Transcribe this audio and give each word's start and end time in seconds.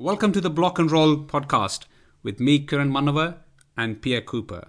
Welcome 0.00 0.30
to 0.34 0.40
the 0.40 0.48
Block 0.48 0.78
and 0.78 0.88
Roll 0.88 1.16
podcast 1.24 1.86
with 2.22 2.38
me, 2.38 2.64
Kiran 2.64 2.92
Manavar, 2.92 3.38
and 3.76 4.00
Pierre 4.00 4.20
Cooper. 4.20 4.68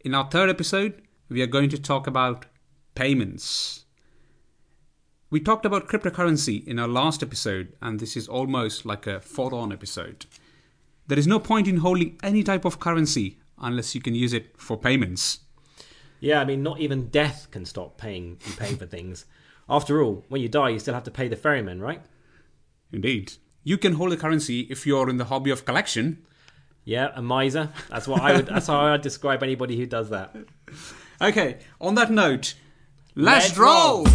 In 0.00 0.14
our 0.14 0.30
third 0.30 0.48
episode, 0.48 1.02
we 1.28 1.42
are 1.42 1.46
going 1.46 1.68
to 1.68 1.78
talk 1.78 2.06
about 2.06 2.46
payments. 2.94 3.84
We 5.28 5.40
talked 5.40 5.66
about 5.66 5.88
cryptocurrency 5.88 6.66
in 6.66 6.78
our 6.78 6.88
last 6.88 7.22
episode, 7.22 7.74
and 7.82 8.00
this 8.00 8.16
is 8.16 8.26
almost 8.26 8.86
like 8.86 9.06
a 9.06 9.20
follow 9.20 9.58
on 9.58 9.74
episode. 9.74 10.24
There 11.06 11.18
is 11.18 11.26
no 11.26 11.38
point 11.38 11.68
in 11.68 11.76
holding 11.76 12.18
any 12.22 12.42
type 12.42 12.64
of 12.64 12.80
currency 12.80 13.40
unless 13.58 13.94
you 13.94 14.00
can 14.00 14.14
use 14.14 14.32
it 14.32 14.58
for 14.58 14.78
payments. 14.78 15.40
Yeah, 16.18 16.40
I 16.40 16.46
mean, 16.46 16.62
not 16.62 16.80
even 16.80 17.08
death 17.08 17.46
can 17.50 17.66
stop 17.66 17.98
paying 17.98 18.38
you 18.46 18.54
paying 18.54 18.78
for 18.78 18.86
things. 18.86 19.26
After 19.68 20.02
all, 20.02 20.24
when 20.30 20.40
you 20.40 20.48
die, 20.48 20.70
you 20.70 20.78
still 20.78 20.94
have 20.94 21.04
to 21.04 21.10
pay 21.10 21.28
the 21.28 21.36
ferryman, 21.36 21.82
right? 21.82 22.00
Indeed. 22.90 23.34
You 23.64 23.78
can 23.78 23.94
hold 23.94 24.12
a 24.12 24.16
currency 24.16 24.60
if 24.70 24.86
you're 24.86 25.08
in 25.08 25.16
the 25.18 25.26
hobby 25.26 25.50
of 25.50 25.64
collection. 25.64 26.18
Yeah, 26.84 27.10
a 27.14 27.22
miser. 27.22 27.68
That's 27.90 28.08
what 28.08 28.20
I 28.22 28.34
would. 28.36 28.46
that's 28.46 28.66
how 28.66 28.80
I 28.80 28.92
would 28.92 29.02
describe 29.02 29.42
anybody 29.42 29.76
who 29.76 29.86
does 29.86 30.10
that. 30.10 30.34
Okay, 31.20 31.58
on 31.80 31.94
that 31.94 32.10
note, 32.10 32.54
let's, 33.14 33.46
Let's 33.50 33.56
roll. 33.58 34.02
roll. 34.04 34.06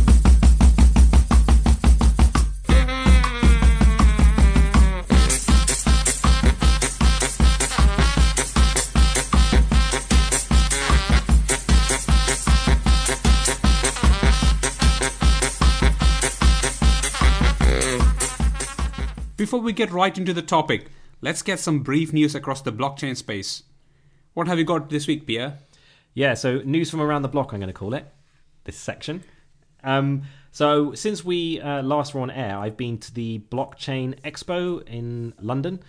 Before 19.37 19.59
we 19.61 19.71
get 19.71 19.91
right 19.91 20.17
into 20.17 20.33
the 20.33 20.41
topic, 20.41 20.87
let's 21.21 21.43
get 21.43 21.59
some 21.59 21.81
brief 21.81 22.11
news 22.11 22.33
across 22.33 22.63
the 22.63 22.73
blockchain 22.73 23.15
space. 23.15 23.61
What 24.33 24.47
have 24.47 24.57
you 24.57 24.65
got 24.65 24.89
this 24.89 25.05
week, 25.05 25.27
Pierre? 25.27 25.59
Yeah, 26.15 26.33
so 26.33 26.61
news 26.65 26.89
from 26.89 27.01
around 27.01 27.21
the 27.21 27.27
block, 27.27 27.53
I'm 27.53 27.59
going 27.59 27.67
to 27.67 27.73
call 27.73 27.93
it 27.93 28.07
this 28.63 28.77
section. 28.77 29.23
Um, 29.83 30.23
so 30.51 30.95
since 30.95 31.23
we 31.23 31.61
uh, 31.61 31.83
last 31.83 32.15
were 32.15 32.21
on 32.21 32.31
air, 32.31 32.57
I've 32.57 32.77
been 32.77 32.97
to 32.97 33.13
the 33.13 33.43
Blockchain 33.51 34.19
Expo 34.21 34.81
in 34.87 35.35
London, 35.39 35.81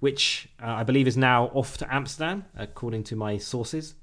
which 0.00 0.48
uh, 0.62 0.70
I 0.70 0.82
believe 0.82 1.06
is 1.06 1.18
now 1.18 1.48
off 1.48 1.76
to 1.78 1.94
Amsterdam, 1.94 2.46
according 2.56 3.04
to 3.04 3.16
my 3.16 3.36
sources. 3.36 3.96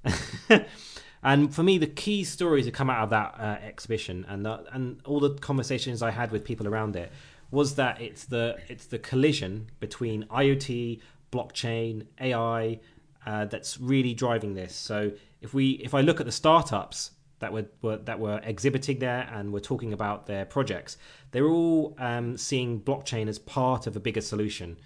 and 1.24 1.52
for 1.52 1.64
me, 1.64 1.80
the 1.80 1.88
key 1.88 2.24
stories 2.24 2.66
that 2.66 2.76
come 2.76 2.92
out 2.92 3.06
of 3.06 3.10
that 3.10 3.36
uh, 3.40 3.66
exhibition 3.66 4.28
and 4.30 4.46
the, 4.46 4.64
and 4.72 5.02
all 5.06 5.20
the 5.20 5.34
conversations 5.40 6.04
I 6.04 6.12
had 6.12 6.32
with 6.32 6.46
people 6.46 6.68
around 6.68 6.96
it 6.96 7.12
was 7.52 7.76
that 7.76 8.02
it's 8.02 8.26
the 8.26 8.58
it's 8.68 8.86
the 8.86 8.98
collision 9.00 9.70
between 9.80 10.24
IoT, 10.26 11.02
blockchain, 11.32 12.08
AI 12.20 12.80
uh, 13.26 13.46
that's 13.46 13.80
really 13.80 14.14
driving 14.14 14.54
this. 14.54 14.74
So 14.76 15.12
if 15.42 15.54
we 15.54 15.72
if 15.72 15.94
I 15.94 16.02
look 16.02 16.20
at 16.20 16.26
the 16.26 16.32
startups 16.32 17.12
that 17.40 17.52
were, 17.52 17.66
were 17.82 17.98
that 17.98 18.20
were 18.20 18.40
exhibiting 18.44 19.00
there 19.00 19.30
and 19.34 19.52
were 19.52 19.60
talking 19.60 19.94
about 19.94 20.28
their 20.28 20.46
projects, 20.46 20.98
they're 21.32 21.50
all 21.50 21.96
um, 22.00 22.38
seeing 22.38 22.80
blockchain 22.80 23.28
as 23.28 23.38
part 23.38 23.86
of 23.86 23.96
a 23.96 24.00
bigger 24.00 24.22
solution. 24.22 24.78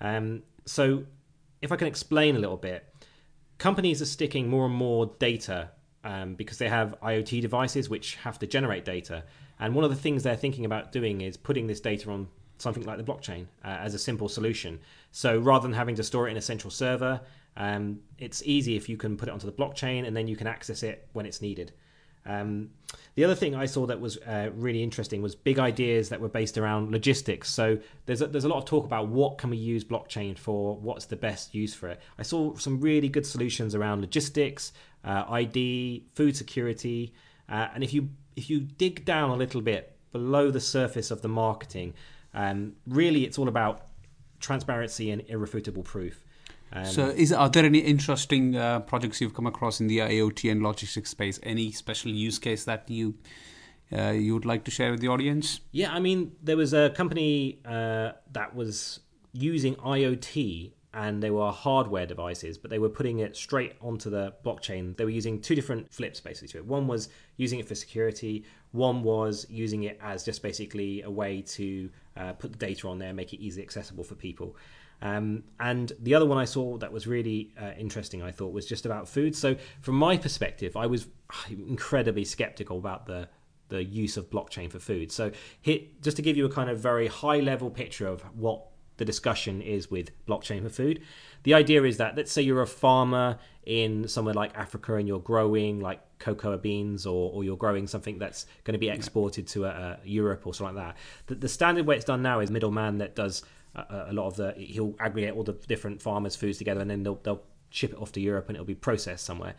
Um, 0.00 0.42
so 0.66 1.04
if 1.60 1.72
I 1.72 1.76
can 1.76 1.88
explain 1.88 2.36
a 2.36 2.38
little 2.38 2.56
bit, 2.56 2.86
companies 3.58 4.00
are 4.00 4.06
sticking 4.06 4.48
more 4.48 4.66
and 4.66 4.74
more 4.74 5.14
data 5.18 5.70
um, 6.04 6.34
because 6.34 6.58
they 6.58 6.68
have 6.68 6.94
IoT 7.02 7.40
devices 7.40 7.88
which 7.88 8.16
have 8.16 8.38
to 8.38 8.46
generate 8.46 8.84
data. 8.84 9.24
And 9.58 9.74
one 9.74 9.84
of 9.84 9.90
the 9.90 9.96
things 9.96 10.22
they're 10.22 10.36
thinking 10.36 10.64
about 10.64 10.92
doing 10.92 11.22
is 11.22 11.36
putting 11.36 11.66
this 11.66 11.80
data 11.80 12.10
on 12.10 12.28
something 12.58 12.84
like 12.84 12.98
the 12.98 13.04
blockchain 13.04 13.46
uh, 13.64 13.68
as 13.80 13.94
a 13.94 13.98
simple 13.98 14.28
solution. 14.28 14.78
So 15.10 15.38
rather 15.38 15.62
than 15.62 15.74
having 15.74 15.96
to 15.96 16.02
store 16.02 16.28
it 16.28 16.32
in 16.32 16.36
a 16.36 16.42
central 16.42 16.70
server, 16.70 17.20
um, 17.56 18.00
it's 18.18 18.42
easy 18.44 18.76
if 18.76 18.88
you 18.88 18.96
can 18.96 19.16
put 19.16 19.28
it 19.28 19.32
onto 19.32 19.46
the 19.46 19.52
blockchain 19.52 20.06
and 20.06 20.16
then 20.16 20.28
you 20.28 20.36
can 20.36 20.46
access 20.46 20.82
it 20.82 21.08
when 21.12 21.26
it's 21.26 21.40
needed. 21.40 21.72
Um, 22.26 22.70
the 23.16 23.24
other 23.24 23.34
thing 23.34 23.54
I 23.54 23.66
saw 23.66 23.86
that 23.86 24.00
was 24.00 24.16
uh, 24.18 24.50
really 24.54 24.82
interesting 24.82 25.20
was 25.20 25.34
big 25.34 25.58
ideas 25.58 26.08
that 26.08 26.20
were 26.20 26.28
based 26.28 26.56
around 26.56 26.90
logistics. 26.90 27.50
So 27.50 27.78
there's 28.06 28.22
a, 28.22 28.26
there's 28.26 28.44
a 28.44 28.48
lot 28.48 28.58
of 28.58 28.64
talk 28.64 28.86
about 28.86 29.08
what 29.08 29.38
can 29.38 29.50
we 29.50 29.56
use 29.56 29.84
blockchain 29.84 30.38
for, 30.38 30.76
what's 30.76 31.04
the 31.04 31.16
best 31.16 31.54
use 31.54 31.74
for 31.74 31.88
it. 31.88 32.00
I 32.18 32.22
saw 32.22 32.54
some 32.56 32.80
really 32.80 33.08
good 33.08 33.26
solutions 33.26 33.74
around 33.74 34.00
logistics, 34.00 34.72
uh, 35.04 35.24
ID, 35.28 36.04
food 36.14 36.36
security, 36.36 37.12
uh, 37.48 37.68
and 37.74 37.84
if 37.84 37.92
you 37.92 38.08
if 38.36 38.50
you 38.50 38.60
dig 38.60 39.04
down 39.04 39.30
a 39.30 39.36
little 39.36 39.60
bit 39.60 39.96
below 40.12 40.50
the 40.50 40.60
surface 40.60 41.10
of 41.10 41.22
the 41.22 41.28
marketing, 41.28 41.94
um, 42.34 42.74
really 42.86 43.24
it's 43.24 43.38
all 43.38 43.48
about 43.48 43.86
transparency 44.40 45.10
and 45.10 45.22
irrefutable 45.28 45.82
proof. 45.82 46.24
Um, 46.72 46.86
So, 46.86 47.08
is 47.08 47.32
are 47.32 47.48
there 47.48 47.64
any 47.64 47.78
interesting 47.78 48.56
uh, 48.56 48.80
projects 48.80 49.20
you've 49.20 49.34
come 49.34 49.46
across 49.46 49.80
in 49.80 49.86
the 49.86 49.98
IoT 49.98 50.50
and 50.50 50.62
logistics 50.62 51.10
space? 51.10 51.38
Any 51.42 51.70
special 51.72 52.10
use 52.10 52.38
case 52.38 52.64
that 52.64 52.88
you 52.88 53.14
uh, 53.92 54.10
you 54.10 54.34
would 54.34 54.44
like 54.44 54.64
to 54.64 54.70
share 54.70 54.90
with 54.90 55.00
the 55.00 55.08
audience? 55.08 55.60
Yeah, 55.70 55.92
I 55.92 56.00
mean, 56.00 56.32
there 56.42 56.56
was 56.56 56.72
a 56.72 56.90
company 56.90 57.60
uh, 57.64 58.12
that 58.32 58.54
was 58.54 59.00
using 59.32 59.74
IoT 59.76 60.72
and 60.94 61.20
they 61.20 61.30
were 61.30 61.50
hardware 61.50 62.06
devices, 62.06 62.56
but 62.56 62.70
they 62.70 62.78
were 62.78 62.88
putting 62.88 63.18
it 63.18 63.36
straight 63.36 63.74
onto 63.80 64.08
the 64.08 64.32
blockchain. 64.44 64.96
They 64.96 65.04
were 65.04 65.10
using 65.10 65.40
two 65.40 65.56
different 65.56 65.92
flips 65.92 66.20
basically 66.20 66.48
to 66.48 66.58
it. 66.58 66.66
One 66.66 66.86
was 66.86 67.08
using 67.36 67.58
it 67.58 67.66
for 67.66 67.74
security, 67.74 68.44
one 68.70 69.02
was 69.02 69.44
using 69.50 69.82
it 69.84 69.98
as 70.02 70.24
just 70.24 70.42
basically 70.42 71.02
a 71.02 71.10
way 71.10 71.42
to 71.42 71.90
uh, 72.16 72.32
put 72.34 72.52
the 72.52 72.58
data 72.58 72.88
on 72.88 72.98
there, 72.98 73.12
make 73.12 73.32
it 73.32 73.40
easily 73.40 73.64
accessible 73.64 74.04
for 74.04 74.14
people. 74.14 74.56
Um, 75.02 75.42
and 75.58 75.92
the 76.00 76.14
other 76.14 76.26
one 76.26 76.38
I 76.38 76.44
saw 76.44 76.78
that 76.78 76.92
was 76.92 77.06
really 77.06 77.52
uh, 77.60 77.72
interesting, 77.76 78.22
I 78.22 78.30
thought, 78.30 78.52
was 78.52 78.64
just 78.64 78.86
about 78.86 79.08
food. 79.08 79.34
So, 79.34 79.56
from 79.82 79.96
my 79.96 80.16
perspective, 80.16 80.76
I 80.76 80.86
was 80.86 81.08
incredibly 81.50 82.24
skeptical 82.24 82.78
about 82.78 83.06
the 83.06 83.28
the 83.70 83.82
use 83.82 84.18
of 84.18 84.30
blockchain 84.30 84.70
for 84.70 84.78
food. 84.78 85.10
So, 85.10 85.32
here, 85.60 85.80
just 86.00 86.16
to 86.16 86.22
give 86.22 86.36
you 86.36 86.46
a 86.46 86.50
kind 86.50 86.70
of 86.70 86.78
very 86.78 87.08
high 87.08 87.40
level 87.40 87.70
picture 87.70 88.06
of 88.06 88.22
what 88.36 88.66
the 88.96 89.04
discussion 89.04 89.60
is 89.60 89.90
with 89.90 90.10
blockchain 90.26 90.62
for 90.62 90.68
food, 90.68 91.00
the 91.42 91.54
idea 91.54 91.82
is 91.84 91.96
that 91.98 92.16
let's 92.16 92.32
say 92.32 92.42
you're 92.42 92.62
a 92.62 92.66
farmer 92.66 93.38
in 93.64 94.08
somewhere 94.08 94.34
like 94.34 94.56
Africa 94.56 94.94
and 94.96 95.08
you're 95.08 95.20
growing 95.20 95.80
like 95.80 96.00
cocoa 96.18 96.56
beans 96.56 97.06
or, 97.06 97.32
or 97.32 97.44
you're 97.44 97.56
growing 97.56 97.86
something 97.86 98.18
that's 98.18 98.46
going 98.64 98.72
to 98.72 98.78
be 98.78 98.88
exported 98.88 99.46
to 99.48 99.66
uh, 99.66 99.96
Europe 100.04 100.46
or 100.46 100.54
something 100.54 100.76
like 100.76 100.86
that. 100.86 100.96
The, 101.26 101.34
the 101.34 101.48
standard 101.48 101.86
way 101.86 101.96
it's 101.96 102.04
done 102.04 102.22
now 102.22 102.40
is 102.40 102.50
middleman 102.50 102.98
that 102.98 103.14
does 103.14 103.42
a, 103.74 104.06
a 104.08 104.12
lot 104.12 104.26
of 104.26 104.36
the 104.36 104.52
he'll 104.52 104.94
aggregate 105.00 105.34
all 105.34 105.42
the 105.42 105.52
different 105.52 106.00
farmers' 106.00 106.36
foods 106.36 106.58
together 106.58 106.80
and 106.80 106.90
then 106.90 107.02
they'll, 107.02 107.20
they'll 107.22 107.42
ship 107.70 107.92
it 107.92 107.98
off 107.98 108.12
to 108.12 108.20
Europe 108.20 108.48
and 108.48 108.56
it'll 108.56 108.66
be 108.66 108.74
processed 108.74 109.24
somewhere. 109.24 109.54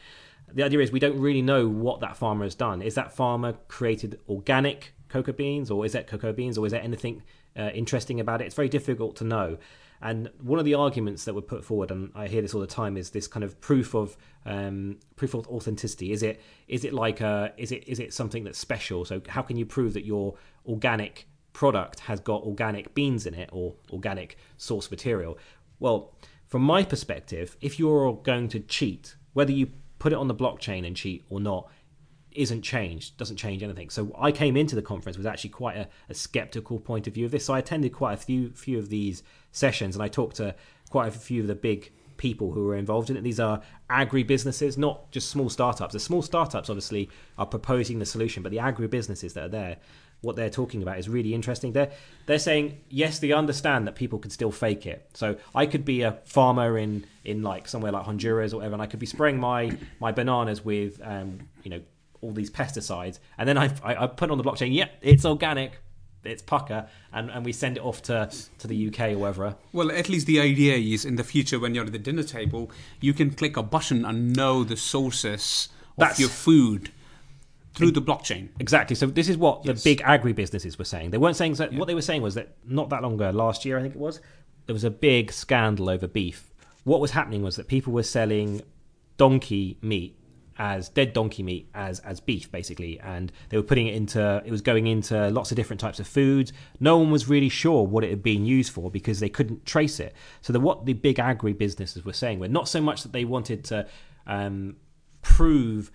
The 0.53 0.63
idea 0.63 0.79
is 0.79 0.91
we 0.91 0.99
don't 0.99 1.19
really 1.19 1.41
know 1.41 1.67
what 1.67 1.99
that 2.01 2.15
farmer 2.15 2.43
has 2.45 2.55
done. 2.55 2.81
Is 2.81 2.95
that 2.95 3.11
farmer 3.11 3.53
created 3.67 4.19
organic 4.29 4.93
cocoa 5.09 5.33
beans 5.33 5.71
or 5.71 5.85
is 5.85 5.93
that 5.93 6.07
cocoa 6.07 6.33
beans 6.33 6.57
or 6.57 6.65
is 6.65 6.71
there 6.71 6.81
anything 6.81 7.23
uh, 7.57 7.71
interesting 7.73 8.19
about 8.19 8.41
it? 8.41 8.45
It's 8.45 8.55
very 8.55 8.69
difficult 8.69 9.15
to 9.17 9.23
know. 9.23 9.57
And 10.01 10.29
one 10.41 10.59
of 10.59 10.65
the 10.65 10.75
arguments 10.75 11.25
that 11.25 11.33
were 11.33 11.41
put 11.41 11.63
forward, 11.63 11.89
and 11.89 12.11
I 12.15 12.27
hear 12.27 12.41
this 12.41 12.53
all 12.53 12.61
the 12.61 12.67
time, 12.67 12.97
is 12.97 13.11
this 13.11 13.27
kind 13.27 13.43
of 13.43 13.59
proof 13.61 13.95
of 13.95 14.17
um, 14.45 14.97
proof 15.15 15.33
of 15.33 15.47
authenticity. 15.47 16.11
Is 16.11 16.21
it 16.21 16.41
is 16.67 16.85
it 16.85 16.93
like 16.93 17.21
a, 17.21 17.53
is 17.57 17.71
it 17.71 17.87
is 17.87 17.99
it 17.99 18.13
something 18.13 18.43
that's 18.43 18.59
special? 18.59 19.05
So 19.05 19.21
how 19.27 19.41
can 19.41 19.57
you 19.57 19.65
prove 19.65 19.93
that 19.93 20.05
your 20.05 20.35
organic 20.67 21.27
product 21.53 22.01
has 22.01 22.19
got 22.19 22.43
organic 22.43 22.93
beans 22.93 23.25
in 23.25 23.33
it 23.33 23.49
or 23.51 23.73
organic 23.91 24.37
source 24.57 24.91
material? 24.91 25.37
Well, 25.79 26.13
from 26.45 26.61
my 26.61 26.83
perspective, 26.83 27.57
if 27.61 27.79
you're 27.79 28.13
going 28.13 28.49
to 28.49 28.59
cheat, 28.59 29.15
whether 29.33 29.51
you 29.51 29.71
put 29.97 30.11
it 30.11 30.17
on 30.17 30.27
the 30.27 30.35
blockchain 30.35 30.85
and 30.85 30.95
cheat 30.95 31.25
or 31.29 31.39
not, 31.39 31.69
isn't 32.35 32.61
changed, 32.61 33.17
doesn't 33.17 33.37
change 33.37 33.63
anything. 33.63 33.89
So 33.89 34.15
I 34.19 34.31
came 34.31 34.57
into 34.57 34.75
the 34.75 34.81
conference 34.81 35.17
with 35.17 35.25
actually 35.25 35.51
quite 35.51 35.77
a, 35.77 35.87
a, 36.09 36.13
skeptical 36.13 36.79
point 36.79 37.07
of 37.07 37.13
view 37.13 37.25
of 37.25 37.31
this. 37.31 37.45
So 37.45 37.53
I 37.53 37.59
attended 37.59 37.93
quite 37.93 38.13
a 38.13 38.17
few 38.17 38.51
few 38.51 38.77
of 38.77 38.89
these 38.89 39.23
sessions 39.51 39.95
and 39.95 40.03
I 40.03 40.07
talked 40.07 40.37
to 40.37 40.55
quite 40.89 41.07
a 41.07 41.11
few 41.11 41.41
of 41.41 41.47
the 41.47 41.55
big 41.55 41.91
people 42.17 42.51
who 42.51 42.65
were 42.65 42.75
involved 42.75 43.09
in 43.09 43.17
it. 43.17 43.23
These 43.23 43.39
are 43.39 43.61
agri 43.89 44.23
businesses, 44.23 44.77
not 44.77 45.11
just 45.11 45.29
small 45.29 45.49
startups. 45.49 45.93
The 45.93 45.99
small 45.99 46.21
startups 46.21 46.69
obviously 46.69 47.09
are 47.37 47.45
proposing 47.45 47.99
the 47.99 48.05
solution, 48.05 48.43
but 48.43 48.51
the 48.51 48.59
agri 48.59 48.87
businesses 48.87 49.33
that 49.33 49.43
are 49.43 49.49
there, 49.49 49.77
what 50.21 50.35
they're 50.35 50.49
talking 50.49 50.81
about 50.81 50.97
is 50.97 51.09
really 51.09 51.33
interesting. 51.33 51.73
They're 51.73 51.91
they're 52.25 52.39
saying 52.39 52.79
yes, 52.89 53.19
they 53.19 53.31
understand 53.31 53.87
that 53.87 53.95
people 53.95 54.19
can 54.19 54.31
still 54.31 54.51
fake 54.51 54.85
it. 54.85 55.09
So 55.13 55.37
I 55.53 55.65
could 55.65 55.85
be 55.85 56.01
a 56.01 56.13
farmer 56.25 56.77
in 56.77 57.05
in 57.23 57.43
like 57.43 57.67
somewhere 57.67 57.91
like 57.91 58.05
Honduras 58.05 58.53
or 58.53 58.57
whatever, 58.57 58.73
and 58.73 58.81
I 58.81 58.87
could 58.87 58.99
be 58.99 59.05
spraying 59.05 59.39
my 59.39 59.77
my 59.99 60.11
bananas 60.11 60.63
with 60.63 60.99
um, 61.03 61.39
you 61.63 61.71
know 61.71 61.81
all 62.25 62.33
these 62.33 62.49
pesticides, 62.49 63.19
and 63.37 63.47
then 63.47 63.57
I, 63.57 63.65
I, 63.83 64.03
I 64.03 64.07
put 64.07 64.31
on 64.31 64.37
the 64.37 64.43
blockchain, 64.43 64.73
yep, 64.73 64.91
it's 65.01 65.25
organic, 65.25 65.79
it's 66.23 66.41
pucker, 66.41 66.87
and, 67.13 67.29
and 67.29 67.45
we 67.45 67.51
send 67.53 67.77
it 67.77 67.83
off 67.83 68.01
to, 68.03 68.29
to 68.59 68.67
the 68.67 68.87
UK 68.87 69.11
or 69.11 69.17
wherever. 69.19 69.55
Well, 69.71 69.91
at 69.91 70.09
least 70.09 70.25
the 70.27 70.39
idea 70.39 70.75
is 70.75 71.05
in 71.05 71.15
the 71.15 71.23
future 71.23 71.59
when 71.59 71.75
you're 71.75 71.85
at 71.85 71.91
the 71.91 71.99
dinner 71.99 72.23
table, 72.23 72.71
you 72.99 73.13
can 73.13 73.31
click 73.31 73.55
a 73.57 73.63
button 73.63 74.03
and 74.05 74.35
know 74.35 74.63
the 74.63 74.77
sources 74.77 75.69
of 75.91 75.97
That's- 75.97 76.19
your 76.19 76.29
food 76.29 76.91
through 77.75 77.91
the 77.91 78.01
blockchain. 78.01 78.47
Exactly. 78.59 78.95
So 78.95 79.05
this 79.07 79.27
is 79.27 79.37
what 79.37 79.65
Yes. 79.65 79.83
the 79.83 79.89
big 79.91 80.01
agri 80.05 80.31
businesses 80.31 80.79
were 80.79 80.85
saying. 80.85 81.11
They 81.11 81.17
weren't 81.17 81.35
saying 81.35 81.55
that. 81.55 81.73
What 81.73 81.87
they 81.87 81.93
were 81.93 82.01
saying 82.01 82.21
was 82.21 82.33
that 82.35 82.55
not 82.65 82.89
that 82.89 83.01
long 83.03 83.15
ago, 83.15 83.29
last 83.31 83.65
year 83.65 83.77
I 83.77 83.81
think 83.81 83.95
it 83.95 83.99
was, 83.99 84.21
there 84.65 84.73
was 84.73 84.85
a 84.85 84.89
big 84.89 85.31
scandal 85.31 85.89
over 85.89 86.07
beef. 86.07 86.53
What 86.85 87.01
was 87.01 87.11
happening 87.11 87.43
was 87.43 87.57
that 87.57 87.67
people 87.67 87.91
were 87.91 88.03
selling 88.03 88.61
donkey 89.17 89.77
meat 89.81 90.17
as 90.57 90.87
dead 90.89 91.11
donkey 91.11 91.43
meat 91.43 91.67
as 91.73 91.99
as 92.01 92.19
beef 92.19 92.49
basically 92.51 92.99
and 93.01 93.31
they 93.49 93.57
were 93.57 93.63
putting 93.63 93.87
it 93.87 93.93
into 93.93 94.41
it 94.45 94.51
was 94.51 94.61
going 94.61 94.87
into 94.87 95.29
lots 95.29 95.51
of 95.51 95.57
different 95.57 95.79
types 95.79 95.99
of 95.99 96.07
foods 96.07 96.53
no 96.79 96.97
one 96.97 97.11
was 97.11 97.27
really 97.27 97.49
sure 97.49 97.85
what 97.85 98.03
it 98.03 98.09
had 98.09 98.23
been 98.23 98.45
used 98.45 98.71
for 98.71 98.89
because 98.89 99.19
they 99.19 99.29
couldn't 99.29 99.65
trace 99.65 99.99
it 99.99 100.13
so 100.41 100.53
the, 100.53 100.59
what 100.59 100.85
the 100.85 100.93
big 100.93 101.19
agri 101.19 101.51
businesses 101.51 102.05
were 102.05 102.13
saying 102.13 102.39
were 102.39 102.47
not 102.47 102.69
so 102.69 102.81
much 102.81 103.03
that 103.03 103.11
they 103.11 103.25
wanted 103.25 103.63
to 103.65 103.85
um, 104.27 104.77
prove 105.21 105.91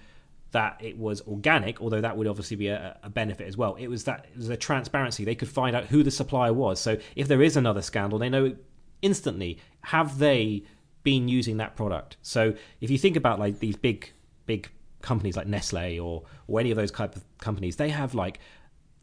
that 0.53 0.77
it 0.81 0.99
was 0.99 1.23
organic, 1.29 1.81
although 1.81 2.01
that 2.01 2.17
would 2.17 2.27
obviously 2.27 2.57
be 2.57 2.69
a, 2.69 2.99
a, 3.03 3.09
benefit 3.11 3.47
as 3.47 3.57
well. 3.57 3.77
It 3.77 3.87
was 3.87 4.05
that 4.05 4.27
it 4.33 4.37
was 4.37 4.49
a 4.49 4.57
transparency. 4.57 5.25
They 5.25 5.37
could 5.37 5.49
find 5.49 5.77
out 5.77 5.87
who 5.87 6.03
the 6.03 6.11
supplier 6.11 6.53
was. 6.53 6.81
So 6.81 6.99
if 7.15 7.29
there 7.29 7.41
is 7.41 7.57
another 7.57 7.83
scandal, 7.83 8.19
they 8.19 8.29
know 8.29 8.57
instantly 9.01 9.59
have 9.83 10.19
they 10.19 10.65
been 11.03 11.29
using 11.29 11.57
that 11.59 11.77
product. 11.77 12.17
So 12.23 12.55
if 12.81 12.91
you 12.91 12.99
think 12.99 13.17
about 13.17 13.39
like 13.39 13.61
these 13.61 13.77
big 13.77 14.12
big 14.52 14.69
companies 15.02 15.37
like 15.37 15.47
Nestle 15.47 15.99
or 16.00 16.25
or 16.49 16.61
any 16.61 16.70
of 16.70 16.76
those 16.76 16.91
type 16.91 17.14
of 17.17 17.23
companies, 17.38 17.76
they 17.76 17.91
have 17.91 18.14
like 18.14 18.41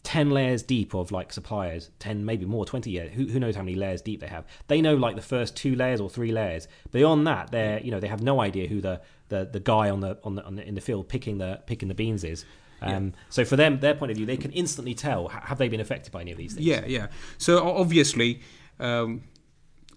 10 0.04 0.30
layers 0.30 0.64
deep 0.64 0.94
of 0.94 1.12
like 1.12 1.34
suppliers 1.34 1.90
10 2.00 2.24
maybe 2.24 2.46
more 2.46 2.64
20 2.66 2.90
years 2.90 3.12
who, 3.14 3.26
who 3.26 3.40
knows 3.42 3.58
how 3.58 3.62
many 3.62 3.76
layers 3.76 4.02
deep 4.02 4.22
they 4.22 4.28
have 4.28 4.46
they 4.68 4.80
know 4.80 4.96
like 4.96 5.18
the 5.18 5.22
first 5.22 5.54
two 5.58 5.76
layers 5.76 6.00
or 6.00 6.10
three 6.10 6.32
layers 6.32 6.66
beyond 6.94 7.28
that 7.28 7.52
they're 7.52 7.82
you 7.82 7.92
know 7.92 8.00
they 8.00 8.08
have 8.08 8.24
no 8.24 8.40
idea 8.40 8.70
who 8.70 8.80
the 8.80 9.02
the, 9.28 9.50
the 9.52 9.60
guy 9.60 9.90
on 9.90 10.00
the 10.00 10.18
on 10.24 10.36
the, 10.36 10.44
on 10.46 10.56
the 10.56 10.66
in 10.66 10.76
the 10.76 10.82
field 10.82 11.10
picking 11.10 11.40
the 11.40 11.60
picking 11.66 11.90
the 11.90 11.96
beans 11.96 12.24
is 12.24 12.46
um, 12.82 12.90
yeah. 12.90 13.12
So 13.30 13.44
for 13.44 13.56
them, 13.56 13.80
their 13.80 13.96
point 13.96 14.12
of 14.12 14.18
view, 14.18 14.28
they 14.28 14.38
can 14.38 14.52
instantly 14.52 14.94
tell 14.94 15.30
have 15.30 15.58
they 15.58 15.68
been 15.68 15.80
affected 15.80 16.12
by 16.12 16.22
any 16.22 16.32
of 16.32 16.38
these 16.38 16.54
things. 16.54 16.66
Yeah, 16.66 16.86
yeah. 16.86 17.08
So 17.40 17.68
obviously, 17.68 18.42
um, 18.80 19.24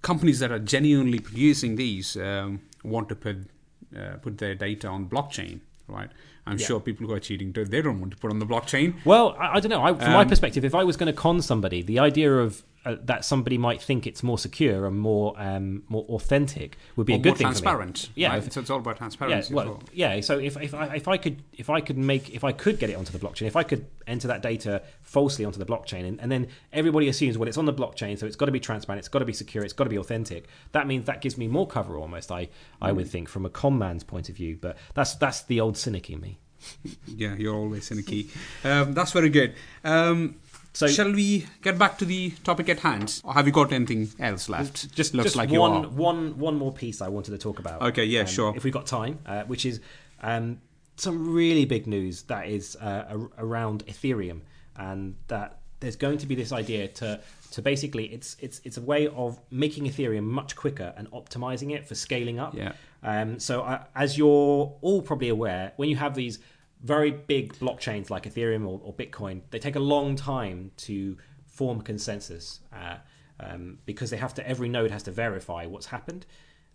companies 0.03 0.39
that 0.39 0.51
are 0.51 0.59
genuinely 0.59 1.19
producing 1.19 1.77
these 1.77 2.17
um, 2.17 2.63
want 2.83 3.09
to 3.11 3.17
put 3.17 3.51
uh, 3.97 4.17
put 4.17 4.39
their 4.39 4.55
data 4.55 4.89
on 4.89 5.09
blockchain, 5.09 5.61
right? 5.89 6.11
I'm 6.47 6.59
yeah. 6.59 6.67
sure 6.67 6.81
people 6.81 7.07
who 7.07 7.13
are 7.13 7.21
cheating, 7.21 7.53
they 7.53 7.83
don't 7.83 8.01
want 8.01 8.13
to 8.13 8.19
put 8.19 8.31
on 8.31 8.39
the 8.39 8.47
blockchain. 8.47 8.95
Well, 9.05 9.37
I, 9.39 9.57
I 9.57 9.61
don't 9.61 9.71
know. 9.71 9.83
I, 9.83 9.93
from 9.93 10.05
um, 10.05 10.13
my 10.13 10.25
perspective, 10.25 10.65
if 10.65 10.75
I 10.75 10.85
was 10.85 10.97
going 10.97 11.07
to 11.07 11.13
con 11.13 11.43
somebody, 11.43 11.83
the 11.83 11.99
idea 11.99 12.33
of 12.35 12.63
uh, 12.85 12.97
that 13.03 13.25
somebody 13.25 13.59
might 13.59 13.83
think 13.83 14.07
it's 14.07 14.23
more 14.23 14.39
secure 14.39 14.87
and 14.87 14.99
more 14.99 15.35
um, 15.37 15.83
more 15.89 16.05
authentic 16.09 16.79
would 16.97 17.07
be 17.07 17.13
or 17.13 17.17
a 17.17 17.19
good 17.19 17.37
thing. 17.37 17.47
Transparent, 17.47 18.09
yeah. 18.15 18.31
Right? 18.31 18.53
So 18.53 18.61
it's 18.61 18.71
all 18.71 18.79
about 18.79 18.97
transparency. 18.97 19.51
Yeah, 19.51 19.57
well, 19.57 19.67
well. 19.67 19.83
yeah. 19.93 20.21
So 20.21 20.39
if, 20.39 20.57
if 20.57 20.73
I 20.73 20.95
if 20.97 21.07
I 21.07 21.19
could 21.19 21.43
if 21.53 21.69
I 21.69 21.81
could 21.81 21.99
make 21.99 22.31
if 22.31 22.43
I 22.43 22.53
could 22.53 22.79
get 22.79 22.89
it 22.89 22.95
onto 22.95 23.13
the 23.13 23.19
blockchain, 23.19 23.47
if 23.47 23.57
I 23.57 23.65
could 23.65 23.87
enter 24.07 24.29
that 24.29 24.41
data 24.41 24.83
falsely 25.03 25.45
onto 25.45 25.59
the 25.59 25.67
blockchain, 25.67 26.07
and, 26.07 26.21
and 26.21 26.33
then 26.33 26.49
everybody 26.73 27.09
assumes 27.09 27.37
well 27.37 27.49
it's 27.49 27.59
on 27.59 27.67
the 27.67 27.75
blockchain, 27.75 28.19
so 28.19 28.27
it's 28.27 28.37
got 28.37 28.47
to 28.47 28.53
be 28.53 28.61
transparent, 28.61 28.99
it's 28.99 29.09
got 29.09 29.19
to 29.19 29.27
be 29.27 29.35
secure, 29.35 29.63
it's 29.63 29.75
got 29.75 29.85
to 29.85 29.91
be 29.91 29.99
authentic. 29.99 30.47
That 30.73 30.87
means 30.87 31.05
that 31.05 31.21
gives 31.21 31.37
me 31.37 31.49
more 31.49 31.67
cover 31.67 31.99
almost. 31.99 32.33
I 32.33 32.49
I 32.81 32.93
would 32.93 33.07
mm. 33.07 33.11
think 33.11 33.29
from 33.29 33.45
a 33.45 33.51
con 33.51 33.79
man's 33.79 34.05
point 34.05 34.31
of 34.31 34.37
view, 34.37 34.57
but 34.61 34.79
that's 34.95 35.15
that's 35.17 35.43
the 35.43 35.61
old 35.61 35.77
cynic 35.77 36.09
in 36.09 36.21
me. 36.21 36.39
yeah, 37.07 37.35
you're 37.37 37.55
always 37.55 37.89
cynicky. 37.89 38.31
Um, 38.65 38.93
that's 38.93 39.13
very 39.13 39.29
good. 39.29 39.55
Um, 39.85 40.37
so 40.73 40.87
shall 40.87 41.13
we 41.13 41.47
get 41.63 41.79
back 41.79 41.99
to 41.99 42.05
the 42.05 42.31
topic 42.45 42.69
at 42.69 42.81
hand, 42.81 43.21
or 43.25 43.35
have 43.35 43.47
you 43.47 43.53
got 43.53 43.73
anything 43.73 44.09
else 44.19 44.49
left? 44.49 44.93
Just 44.95 45.15
looks 45.15 45.25
just 45.27 45.37
like 45.37 45.51
one, 45.51 45.97
one, 45.97 46.39
one 46.39 46.57
more 46.57 46.73
piece 46.73 47.03
I 47.03 47.09
wanted 47.09 47.33
to 47.33 47.39
talk 47.39 47.59
about. 47.59 47.83
Okay, 47.83 48.05
yeah, 48.05 48.21
um, 48.21 48.27
sure. 48.27 48.53
If 48.57 48.65
we've 48.65 48.73
got 48.73 48.87
time, 48.87 49.19
uh, 49.27 49.43
which 49.45 49.67
is 49.67 49.81
um, 50.23 50.61
some 50.97 51.33
really 51.33 51.65
big 51.65 51.87
news 51.87 52.23
that 52.25 52.49
is 52.49 52.77
uh, 52.77 53.19
around 53.39 53.85
Ethereum, 53.87 54.43
and 54.77 55.17
that 55.29 55.59
there's 55.81 55.97
going 55.97 56.19
to 56.19 56.27
be 56.27 56.35
this 56.35 56.53
idea 56.53 56.89
to 56.89 57.21
to 57.53 57.63
basically 57.63 58.05
it's 58.07 58.37
it's 58.39 58.61
it's 58.65 58.77
a 58.77 58.83
way 58.83 59.09
of 59.09 59.41
making 59.51 59.85
Ethereum 59.85 60.25
much 60.25 60.55
quicker 60.55 60.95
and 60.97 61.11
optimizing 61.11 61.75
it 61.75 61.87
for 61.87 61.95
scaling 61.95 62.39
up. 62.39 62.55
Yeah. 62.55 62.73
Um, 63.03 63.41
so 63.41 63.63
uh, 63.63 63.83
as 63.97 64.17
you're 64.17 64.77
all 64.81 65.03
probably 65.03 65.31
aware, 65.31 65.73
when 65.77 65.89
you 65.89 65.97
have 65.97 66.15
these 66.15 66.39
very 66.83 67.11
big 67.11 67.55
blockchains 67.55 68.11
like 68.11 68.25
Ethereum 68.25 68.67
or, 68.67 68.81
or 68.83 68.95
Bitcoin, 68.95 69.43
they 69.51 69.59
take 69.59 69.77
a 69.77 69.81
long 69.81 70.17
time 70.17 70.71
to 70.79 71.17
form 71.47 71.81
consensus 71.83 72.61
uh, 72.73 72.97
um, 73.39 73.79
because 73.85 74.11
they 74.11 74.17
have 74.17 74.35
to 74.35 74.49
every 74.49 74.69
node 74.69 74.91
has 74.91 75.03
to 75.05 75.11
verify 75.11 75.67
what's 75.67 75.87
happened. 75.87 76.27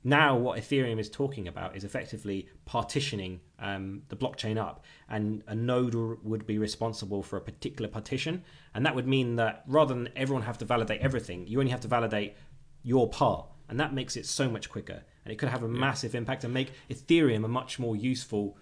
Now, 0.08 0.38
what 0.38 0.60
Ethereum 0.60 1.00
is 1.00 1.10
talking 1.10 1.48
about 1.48 1.76
is 1.76 1.84
effectively 1.84 2.48
partitioning 2.66 3.40
um, 3.58 4.04
the 4.10 4.16
blockchain 4.16 4.56
up, 4.56 4.86
and 5.10 5.44
a 5.48 5.56
node 5.56 5.96
would 5.96 6.46
be 6.46 6.60
responsible 6.60 7.24
for 7.24 7.38
a 7.38 7.42
particular 7.42 7.90
partition, 7.90 8.44
and 8.76 8.86
that 8.86 8.94
would 8.94 9.08
mean 9.08 9.38
that 9.38 9.64
rather 9.66 9.96
than 9.96 10.10
everyone 10.16 10.44
have 10.44 10.60
to 10.60 10.66
validate 10.66 11.02
everything, 11.02 11.48
you 11.48 11.60
only 11.60 11.72
have 11.72 11.82
to 11.82 11.88
validate 11.88 12.36
your 12.84 13.10
part, 13.10 13.48
and 13.68 13.80
that 13.80 13.96
makes 13.96 14.16
it 14.16 14.28
so 14.28 14.48
much 14.48 14.70
quicker, 14.70 15.02
and 15.24 15.32
it 15.32 15.38
could 15.38 15.50
have 15.50 15.64
a 15.64 15.68
yeah. 15.68 15.80
massive 15.80 16.14
impact 16.14 16.44
and 16.44 16.54
make 16.54 16.74
Ethereum 16.88 17.44
a 17.44 17.48
much 17.48 17.80
more 17.80 17.96
useful 17.96 18.56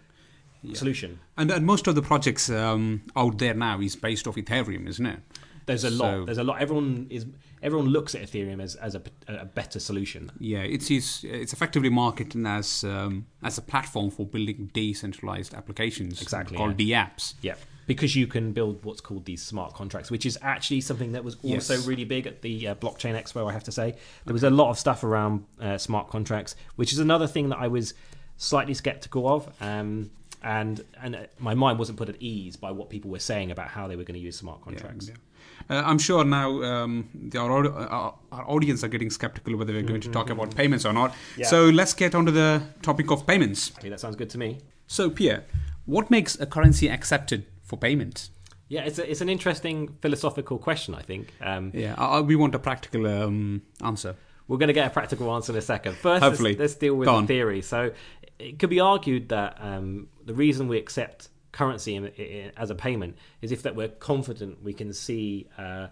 yeah. 0.64 0.76
solution. 0.76 1.20
And, 1.38 1.52
and 1.52 1.66
most 1.66 1.88
of 1.88 1.96
the 1.96 2.02
projects 2.02 2.50
um, 2.50 3.04
out 3.16 3.38
there 3.38 3.54
now 3.54 3.80
is 3.82 3.96
based 3.96 4.28
off 4.28 4.36
Ethereum, 4.36 4.88
isn't 4.88 5.06
it? 5.06 5.20
There's 5.66 5.84
a 5.84 5.92
so, 5.92 6.04
lot. 6.04 6.26
There's 6.26 6.38
a 6.38 6.44
lot. 6.44 6.62
Everyone 6.62 7.08
is 7.10 7.26
everyone 7.62 7.88
looks 7.88 8.14
at 8.16 8.22
Ethereum 8.22 8.62
as, 8.62 8.76
as 8.76 8.96
a, 8.96 9.02
a 9.28 9.46
better 9.46 9.80
solution. 9.80 10.32
Yeah, 10.40 10.60
it's 10.60 10.92
it's, 10.92 11.24
it's 11.24 11.54
effectively 11.54 11.90
marketed 11.90 12.46
as 12.46 12.84
um, 12.84 13.28
as 13.42 13.58
a 13.58 13.62
platform 13.62 14.12
for 14.12 14.26
building 14.26 14.70
decentralized 14.74 15.54
applications. 15.54 16.22
Exactly. 16.22 16.58
Called 16.58 16.80
yeah. 16.80 17.06
DApps. 17.08 17.36
Yeah. 17.42 17.56
Because 17.86 18.16
you 18.16 18.28
can 18.28 18.54
build 18.54 18.86
what's 18.86 19.02
called 19.02 19.26
these 19.26 19.42
smart 19.42 19.74
contracts, 19.74 20.10
which 20.10 20.26
is 20.26 20.38
actually 20.42 20.80
something 20.80 21.12
that 21.14 21.24
was 21.24 21.36
also 21.44 21.74
yes. 21.74 21.86
really 21.86 22.06
big 22.06 22.26
at 22.28 22.42
the 22.42 22.70
uh, 22.70 22.76
blockchain 22.76 23.22
expo. 23.22 23.50
I 23.50 23.52
have 23.52 23.66
to 23.66 23.74
say, 23.74 23.96
there 24.24 24.34
was 24.34 24.44
a 24.44 24.50
lot 24.50 24.70
of 24.70 24.80
stuff 24.80 25.04
around 25.04 25.46
uh, 25.60 25.78
smart 25.78 26.08
contracts, 26.08 26.56
which 26.78 26.94
is 26.94 27.00
another 27.00 27.28
thing 27.28 27.50
that 27.50 27.58
I 27.58 27.68
was 27.68 27.94
slightly 28.38 28.74
skeptical 28.74 29.28
of. 29.28 29.54
Um, 29.60 30.12
and 30.44 30.84
and 31.02 31.28
my 31.40 31.54
mind 31.54 31.80
wasn't 31.80 31.98
put 31.98 32.10
at 32.10 32.22
ease 32.22 32.56
by 32.56 32.72
what 32.72 32.90
people 32.90 33.10
were 33.10 33.20
saying 33.20 33.52
about 33.52 33.70
how 33.70 33.88
they 33.88 33.96
were 33.96 34.04
going 34.04 34.20
to 34.20 34.26
use 34.26 34.38
smart 34.38 34.62
contracts. 34.62 35.08
Yeah, 35.08 35.14
yeah. 35.70 35.78
Uh, 35.78 35.84
I'm 35.86 35.98
sure 35.98 36.24
now 36.24 36.62
um, 36.64 37.10
the, 37.14 37.38
our, 37.40 37.68
our, 37.68 38.16
our, 38.32 38.50
audience 38.50 38.84
are 38.84 38.88
getting 38.88 39.10
skeptical 39.10 39.56
whether 39.56 39.72
we're 39.72 39.82
going 39.82 40.02
mm-hmm. 40.02 40.12
to 40.12 40.14
talk 40.14 40.30
about 40.30 40.56
payments 40.56 40.86
or 40.86 40.94
not. 40.94 41.16
Yeah. 41.38 41.48
So 41.48 41.66
let's 41.66 41.94
get 41.94 42.16
onto 42.16 42.32
the 42.32 42.62
topic 42.82 43.12
of 43.12 43.26
payments. 43.26 43.72
Okay, 43.78 43.90
that 43.90 44.00
sounds 44.00 44.16
good 44.16 44.30
to 44.32 44.38
me. 44.38 44.60
So 44.88 45.10
Pierre, 45.10 45.46
what 45.86 46.10
makes 46.12 46.40
a 46.40 46.46
currency 46.46 46.90
accepted 46.90 47.46
for 47.62 47.78
payment? 47.78 48.30
Yeah, 48.68 48.82
it's 48.82 49.00
a, 49.00 49.10
it's 49.10 49.22
an 49.22 49.30
interesting 49.30 49.96
philosophical 50.02 50.58
question. 50.58 50.96
I 50.96 51.02
think. 51.02 51.34
Um, 51.42 51.72
yeah, 51.74 51.96
I, 51.98 52.22
we 52.22 52.36
want 52.36 52.56
a 52.56 52.60
practical 52.60 53.08
um, 53.08 53.62
answer. 53.84 54.16
We're 54.48 54.58
going 54.58 54.68
to 54.68 54.74
get 54.74 54.88
a 54.88 54.90
practical 54.90 55.34
answer 55.34 55.54
in 55.54 55.58
a 55.58 55.62
second. 55.62 55.96
First, 55.96 56.24
Hopefully. 56.24 56.52
Let's, 56.52 56.60
let's 56.60 56.76
deal 56.76 56.96
with 56.96 57.06
Go 57.06 57.14
the 57.14 57.18
on. 57.20 57.28
theory. 57.28 57.62
So, 57.62 57.92
it 58.40 58.60
could 58.60 58.70
be 58.70 58.80
argued 58.80 59.30
that 59.30 59.58
um, 59.60 60.08
the 60.26 60.34
reason 60.34 60.68
we 60.68 60.78
accept 60.78 61.30
currency 61.52 61.96
in, 61.96 62.08
in, 62.08 62.52
as 62.58 62.70
a 62.70 62.76
payment 62.76 63.16
is 63.42 63.52
if 63.52 63.64
that 63.64 63.76
we're 63.76 63.88
confident 63.88 64.62
we 64.64 64.74
can 64.74 64.92
see 64.92 65.48
uh, 65.58 65.88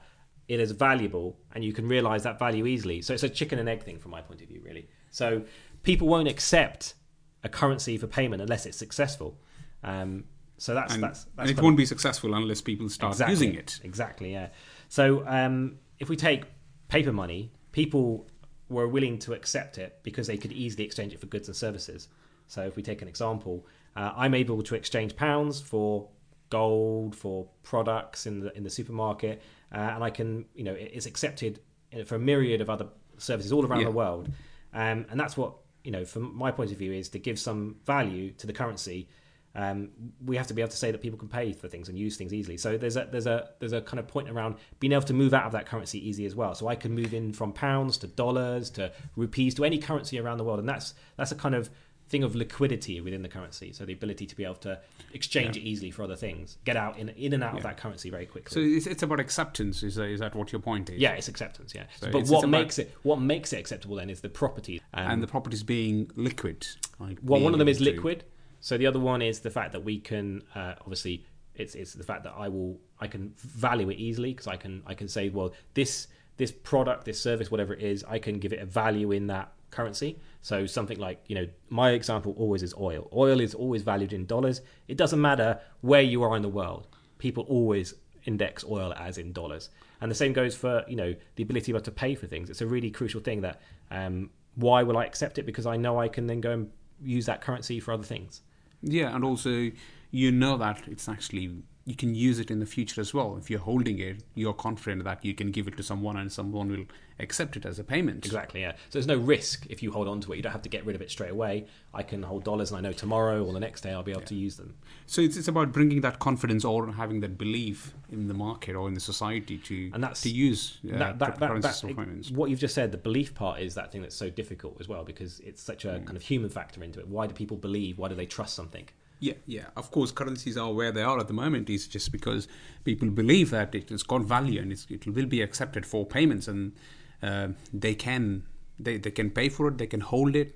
it 0.47 0.59
as 0.59 0.71
valuable 0.71 1.37
and 1.53 1.63
you 1.63 1.71
can 1.71 1.87
realize 1.87 2.23
that 2.23 2.39
value 2.39 2.65
easily. 2.65 3.01
So 3.01 3.13
it's 3.13 3.23
a 3.23 3.29
chicken 3.29 3.59
and 3.59 3.69
egg 3.69 3.83
thing 3.83 3.99
from 3.99 4.11
my 4.11 4.21
point 4.21 4.41
of 4.41 4.47
view, 4.47 4.61
really. 4.65 4.89
So 5.11 5.43
people 5.83 6.07
won't 6.07 6.27
accept 6.27 6.95
a 7.43 7.49
currency 7.49 7.97
for 7.97 8.07
payment 8.07 8.41
unless 8.41 8.65
it's 8.65 8.77
successful. 8.77 9.39
Um, 9.83 10.25
so 10.57 10.73
that's 10.73 10.93
and, 10.93 11.03
that's, 11.03 11.23
that's 11.35 11.49
and 11.49 11.57
it 11.57 11.61
won't 11.61 11.77
be 11.77 11.85
successful 11.85 12.33
unless 12.33 12.61
people 12.61 12.89
start 12.89 13.13
exactly, 13.13 13.33
using 13.33 13.55
it. 13.55 13.79
Exactly. 13.83 14.31
Yeah. 14.33 14.49
So 14.89 15.25
um, 15.25 15.77
if 15.99 16.09
we 16.09 16.15
take 16.15 16.43
paper 16.87 17.13
money, 17.13 17.51
people 17.71 18.27
were 18.71 18.87
willing 18.87 19.19
to 19.19 19.33
accept 19.33 19.77
it 19.77 19.99
because 20.03 20.27
they 20.27 20.37
could 20.37 20.51
easily 20.51 20.85
exchange 20.85 21.13
it 21.13 21.19
for 21.19 21.27
goods 21.27 21.47
and 21.47 21.55
services. 21.55 22.07
So 22.47 22.63
if 22.63 22.75
we 22.75 22.83
take 22.83 23.01
an 23.01 23.07
example, 23.07 23.65
uh, 23.95 24.13
I'm 24.15 24.33
able 24.33 24.63
to 24.63 24.75
exchange 24.75 25.15
pounds 25.15 25.59
for 25.61 26.07
gold 26.49 27.15
for 27.15 27.47
products 27.63 28.25
in 28.25 28.39
the 28.39 28.55
in 28.57 28.63
the 28.63 28.69
supermarket, 28.69 29.41
uh, 29.73 29.77
and 29.77 30.03
I 30.03 30.09
can 30.09 30.45
you 30.55 30.63
know 30.63 30.73
it's 30.73 31.05
accepted 31.05 31.59
for 32.05 32.15
a 32.15 32.19
myriad 32.19 32.61
of 32.61 32.69
other 32.69 32.87
services 33.17 33.51
all 33.51 33.65
around 33.65 33.79
yeah. 33.79 33.85
the 33.85 33.91
world, 33.91 34.29
um, 34.73 35.05
and 35.09 35.19
that's 35.19 35.35
what 35.35 35.53
you 35.83 35.91
know 35.91 36.05
from 36.05 36.35
my 36.35 36.51
point 36.51 36.71
of 36.71 36.77
view 36.77 36.93
is 36.93 37.09
to 37.09 37.19
give 37.19 37.39
some 37.39 37.77
value 37.85 38.31
to 38.33 38.47
the 38.47 38.53
currency. 38.53 39.09
Um, 39.53 39.89
we 40.25 40.37
have 40.37 40.47
to 40.47 40.53
be 40.53 40.61
able 40.61 40.71
to 40.71 40.77
say 40.77 40.91
that 40.91 41.01
people 41.01 41.19
can 41.19 41.27
pay 41.27 41.53
for 41.53 41.67
things 41.67 41.89
and 41.89 41.97
use 41.97 42.15
things 42.15 42.33
easily. 42.33 42.57
So 42.57 42.77
there's 42.77 42.95
a 42.95 43.07
there's 43.11 43.27
a 43.27 43.49
there's 43.59 43.73
a 43.73 43.81
kind 43.81 43.99
of 43.99 44.07
point 44.07 44.29
around 44.29 44.55
being 44.79 44.93
able 44.93 45.03
to 45.03 45.13
move 45.13 45.33
out 45.33 45.45
of 45.45 45.51
that 45.51 45.65
currency 45.65 46.07
easy 46.07 46.25
as 46.25 46.35
well. 46.35 46.55
So 46.55 46.67
I 46.67 46.75
can 46.75 46.93
move 46.93 47.13
in 47.13 47.33
from 47.33 47.51
pounds 47.53 47.97
to 47.99 48.07
dollars 48.07 48.69
to 48.71 48.91
rupees 49.15 49.53
to 49.55 49.65
any 49.65 49.77
currency 49.77 50.19
around 50.19 50.37
the 50.37 50.43
world, 50.43 50.59
and 50.59 50.69
that's 50.69 50.93
that's 51.17 51.31
a 51.31 51.35
kind 51.35 51.55
of 51.55 51.69
thing 52.11 52.23
of 52.23 52.35
liquidity 52.35 52.99
within 53.01 53.21
the 53.21 53.29
currency. 53.29 53.71
So 53.71 53.85
the 53.85 53.93
ability 53.93 54.27
to 54.27 54.35
be 54.35 54.43
able 54.43 54.55
to 54.55 54.79
exchange 55.13 55.55
yeah. 55.55 55.63
it 55.63 55.65
easily 55.65 55.91
for 55.91 56.03
other 56.03 56.17
things, 56.17 56.57
get 56.65 56.75
out 56.75 56.99
in, 56.99 57.09
in 57.09 57.33
and 57.33 57.43
out 57.43 57.53
yeah. 57.53 57.57
of 57.57 57.63
that 57.63 57.77
currency 57.77 58.09
very 58.09 58.25
quickly. 58.25 58.53
So 58.53 58.59
it's, 58.59 58.85
it's 58.85 59.01
about 59.01 59.19
acceptance. 59.19 59.81
Is 59.81 59.95
that, 59.95 60.09
is 60.09 60.19
that 60.19 60.35
what 60.35 60.51
your 60.51 60.61
point 60.61 60.89
is? 60.89 60.99
Yeah, 60.99 61.13
it's 61.13 61.29
acceptance. 61.29 61.73
Yeah, 61.73 61.85
so 61.99 62.11
but 62.11 62.27
what 62.27 62.47
makes 62.47 62.77
it 62.77 62.93
what 63.03 63.19
makes 63.19 63.53
it 63.53 63.59
acceptable 63.59 63.95
then 63.95 64.09
is 64.09 64.21
the 64.21 64.29
property 64.29 64.81
um, 64.93 65.11
and 65.11 65.23
the 65.23 65.27
properties 65.27 65.63
being 65.63 66.11
liquid. 66.15 66.67
Like 66.99 67.17
well, 67.23 67.41
one 67.41 67.53
of 67.53 67.59
them 67.59 67.69
is 67.69 67.79
liquid. 67.79 68.25
So 68.61 68.77
the 68.77 68.87
other 68.87 68.99
one 68.99 69.21
is 69.21 69.41
the 69.41 69.49
fact 69.49 69.73
that 69.73 69.83
we 69.83 69.99
can 69.99 70.43
uh, 70.55 70.75
obviously 70.81 71.25
it's 71.55 71.75
it's 71.75 71.93
the 71.93 72.03
fact 72.03 72.23
that 72.23 72.33
I 72.37 72.47
will 72.47 72.79
I 72.99 73.07
can 73.07 73.33
value 73.37 73.89
it 73.89 73.97
easily 73.97 74.31
because 74.31 74.47
I 74.47 74.55
can 74.55 74.83
I 74.85 74.93
can 74.93 75.07
say 75.07 75.29
well 75.29 75.53
this 75.73 76.07
this 76.41 76.51
product, 76.51 77.05
this 77.05 77.21
service, 77.21 77.51
whatever 77.51 77.73
it 77.73 77.83
is, 77.83 78.03
I 78.07 78.17
can 78.17 78.39
give 78.39 78.51
it 78.51 78.59
a 78.59 78.65
value 78.65 79.11
in 79.11 79.27
that 79.27 79.51
currency. 79.69 80.17
So 80.41 80.65
something 80.65 80.97
like, 80.97 81.23
you 81.27 81.35
know, 81.35 81.47
my 81.69 81.91
example 81.91 82.33
always 82.35 82.63
is 82.63 82.73
oil. 82.79 83.07
Oil 83.13 83.39
is 83.39 83.53
always 83.53 83.83
valued 83.83 84.11
in 84.11 84.25
dollars. 84.25 84.61
It 84.87 84.97
doesn't 84.97 85.21
matter 85.21 85.59
where 85.81 86.01
you 86.01 86.23
are 86.23 86.35
in 86.35 86.41
the 86.41 86.49
world. 86.49 86.87
People 87.19 87.43
always 87.47 87.93
index 88.25 88.63
oil 88.63 88.91
as 88.97 89.19
in 89.19 89.33
dollars. 89.33 89.69
And 90.01 90.09
the 90.09 90.15
same 90.15 90.33
goes 90.33 90.55
for, 90.55 90.83
you 90.87 90.95
know, 90.95 91.13
the 91.35 91.43
ability 91.43 91.73
to 91.73 91.91
pay 91.91 92.15
for 92.15 92.25
things. 92.25 92.49
It's 92.49 92.61
a 92.61 92.67
really 92.67 92.89
crucial 92.89 93.21
thing 93.21 93.41
that 93.41 93.61
um, 93.91 94.31
why 94.55 94.81
will 94.81 94.97
I 94.97 95.05
accept 95.05 95.37
it? 95.37 95.45
Because 95.45 95.67
I 95.67 95.77
know 95.77 95.99
I 95.99 96.07
can 96.07 96.25
then 96.25 96.41
go 96.41 96.51
and 96.51 96.71
use 97.03 97.27
that 97.27 97.41
currency 97.41 97.79
for 97.79 97.93
other 97.93 98.03
things. 98.03 98.41
Yeah, 98.81 99.15
and 99.15 99.23
also 99.23 99.71
you 100.11 100.31
know 100.31 100.57
that 100.57 100.87
it's 100.87 101.07
actually 101.07 101.63
you 101.85 101.95
can 101.95 102.13
use 102.13 102.39
it 102.39 102.51
in 102.51 102.59
the 102.59 102.65
future 102.65 103.01
as 103.01 103.13
well. 103.13 103.37
If 103.37 103.49
you're 103.49 103.59
holding 103.59 103.97
it, 103.99 104.23
you're 104.35 104.53
confident 104.53 105.03
that 105.03 105.25
you 105.25 105.33
can 105.33 105.51
give 105.51 105.67
it 105.67 105.77
to 105.77 105.83
someone 105.83 106.15
and 106.15 106.31
someone 106.31 106.69
will 106.69 106.85
accept 107.19 107.57
it 107.57 107.65
as 107.65 107.79
a 107.79 107.83
payment. 107.83 108.25
Exactly, 108.25 108.61
yeah. 108.61 108.73
So 108.73 108.93
there's 108.93 109.07
no 109.07 109.17
risk 109.17 109.65
if 109.67 109.81
you 109.81 109.91
hold 109.91 110.07
on 110.07 110.21
to 110.21 110.33
it. 110.33 110.37
You 110.37 110.43
don't 110.43 110.51
have 110.51 110.61
to 110.61 110.69
get 110.69 110.85
rid 110.85 110.95
of 110.95 111.01
it 111.01 111.09
straight 111.09 111.31
away. 111.31 111.65
I 111.93 112.03
can 112.03 112.21
hold 112.21 112.43
dollars 112.43 112.71
and 112.71 112.77
I 112.77 112.81
know 112.81 112.93
tomorrow 112.93 113.43
or 113.43 113.51
the 113.51 113.59
next 113.59 113.81
day 113.81 113.91
I'll 113.91 114.03
be 114.03 114.11
able 114.11 114.21
yeah. 114.21 114.27
to 114.27 114.35
use 114.35 114.57
them. 114.57 114.75
So 115.07 115.21
it's, 115.21 115.37
it's 115.37 115.47
about 115.47 115.71
bringing 115.71 116.01
that 116.01 116.19
confidence 116.19 116.63
or 116.63 116.91
having 116.93 117.19
that 117.21 117.37
belief 117.37 117.93
in 118.11 118.27
the 118.27 118.33
market 118.35 118.75
or 118.75 118.87
in 118.87 118.93
the 118.93 118.99
society 118.99 119.57
to 119.57 119.89
and 119.93 120.03
that's, 120.03 120.21
to 120.21 120.29
use 120.29 120.77
uh, 120.85 120.97
that, 120.99 121.19
that, 121.19 121.39
that, 121.39 121.61
that 121.61 122.31
What 122.31 122.51
you've 122.51 122.59
just 122.59 122.75
said, 122.75 122.91
the 122.91 122.97
belief 122.97 123.33
part 123.33 123.59
is 123.59 123.73
that 123.73 123.91
thing 123.91 124.03
that's 124.03 124.15
so 124.15 124.29
difficult 124.29 124.77
as 124.79 124.87
well 124.87 125.03
because 125.03 125.39
it's 125.39 125.63
such 125.63 125.85
a 125.85 125.89
mm. 125.89 126.05
kind 126.05 126.15
of 126.15 126.21
human 126.21 126.49
factor 126.51 126.83
into 126.83 126.99
it. 126.99 127.07
Why 127.07 127.25
do 127.25 127.33
people 127.33 127.57
believe? 127.57 127.97
Why 127.97 128.07
do 128.07 128.15
they 128.15 128.27
trust 128.27 128.55
something? 128.55 128.87
Yeah, 129.21 129.33
yeah. 129.45 129.65
Of 129.77 129.91
course, 129.91 130.11
currencies 130.11 130.57
are 130.57 130.73
where 130.73 130.91
they 130.91 131.03
are 131.03 131.19
at 131.19 131.27
the 131.27 131.33
moment 131.33 131.69
is 131.69 131.87
just 131.87 132.11
because 132.11 132.47
people 132.83 133.09
believe 133.11 133.51
that 133.51 133.75
it 133.75 133.89
has 133.89 134.01
got 134.01 134.23
value 134.23 134.59
and 134.59 134.73
it 134.73 135.07
will 135.07 135.27
be 135.27 135.41
accepted 135.43 135.85
for 135.85 136.05
payments, 136.05 136.47
and 136.47 136.73
uh, 137.21 137.49
they 137.71 137.93
can 137.93 138.43
they, 138.79 138.97
they 138.97 139.11
can 139.11 139.29
pay 139.29 139.47
for 139.47 139.67
it, 139.67 139.77
they 139.77 139.85
can 139.85 140.01
hold 140.01 140.35
it. 140.35 140.55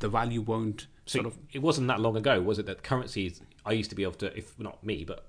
The 0.00 0.08
value 0.08 0.40
won't 0.40 0.88
so 1.06 1.20
sort 1.20 1.26
of. 1.26 1.38
It 1.52 1.62
wasn't 1.62 1.86
that 1.86 2.00
long 2.00 2.16
ago, 2.16 2.42
was 2.42 2.58
it? 2.58 2.66
That 2.66 2.82
currencies 2.82 3.40
I 3.64 3.72
used 3.72 3.90
to 3.90 3.96
be 3.96 4.02
able 4.02 4.14
to, 4.14 4.36
if 4.36 4.58
not 4.58 4.82
me, 4.82 5.04
but 5.04 5.26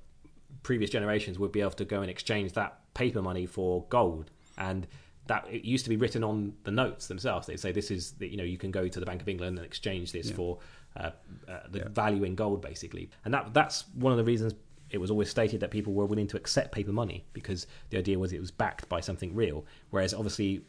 previous 0.63 0.89
generations 0.89 1.37
would 1.37 1.51
be 1.51 1.61
able 1.61 1.71
to 1.71 1.85
go 1.85 2.01
and 2.01 2.09
exchange 2.09 2.53
that 2.53 2.79
paper 2.95 3.21
money 3.21 3.45
for 3.45 3.85
gold, 3.89 4.31
and 4.57 4.87
that 5.27 5.45
it 5.49 5.63
used 5.63 5.85
to 5.85 5.89
be 5.89 5.97
written 5.97 6.23
on 6.23 6.53
the 6.63 6.71
notes 6.71 7.07
themselves. 7.07 7.47
They'd 7.47 7.59
say 7.59 7.71
this 7.71 7.91
is 7.91 8.13
the, 8.13 8.27
you 8.27 8.37
know 8.37 8.43
you 8.43 8.57
can 8.57 8.71
go 8.71 8.87
to 8.87 8.99
the 8.99 9.05
Bank 9.05 9.21
of 9.21 9.29
England 9.29 9.57
and 9.57 9.65
exchange 9.65 10.11
this 10.11 10.29
yeah. 10.29 10.35
for 10.35 10.59
uh, 10.95 11.11
uh, 11.47 11.59
the 11.69 11.79
yeah. 11.79 11.87
value 11.89 12.23
in 12.23 12.35
gold, 12.35 12.61
basically. 12.61 13.09
And 13.25 13.33
that 13.33 13.53
that's 13.53 13.85
one 13.95 14.11
of 14.11 14.17
the 14.17 14.23
reasons 14.23 14.53
it 14.89 14.99
was 14.99 15.09
always 15.09 15.29
stated 15.29 15.61
that 15.61 15.71
people 15.71 15.93
were 15.93 16.05
willing 16.05 16.27
to 16.27 16.37
accept 16.37 16.71
paper 16.73 16.91
money 16.91 17.23
because 17.33 17.65
the 17.89 17.97
idea 17.97 18.19
was 18.19 18.33
it 18.33 18.41
was 18.41 18.51
backed 18.51 18.89
by 18.89 18.99
something 18.99 19.33
real. 19.33 19.65
Whereas 19.89 20.13
obviously, 20.13 20.65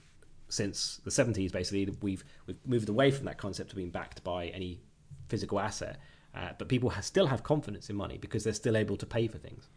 since 0.49 1.01
the 1.05 1.11
70s, 1.11 1.51
basically 1.51 1.93
we've 2.01 2.25
we've 2.47 2.59
moved 2.65 2.89
away 2.89 3.11
from 3.11 3.25
that 3.27 3.39
concept 3.39 3.71
of 3.71 3.77
being 3.77 3.91
backed 3.91 4.23
by 4.23 4.47
any 4.49 4.81
physical 5.29 5.59
asset. 5.59 5.99
Uh, 6.35 6.51
but 6.57 6.69
people 6.69 6.89
have, 6.89 7.05
still 7.05 7.27
have 7.27 7.43
confidence 7.43 7.91
in 7.91 7.97
money 7.97 8.17
because 8.17 8.43
they're 8.43 8.55
still 8.55 8.77
able 8.77 8.97
to 8.97 9.05
pay 9.05 9.27
for 9.27 9.39
things. 9.39 9.69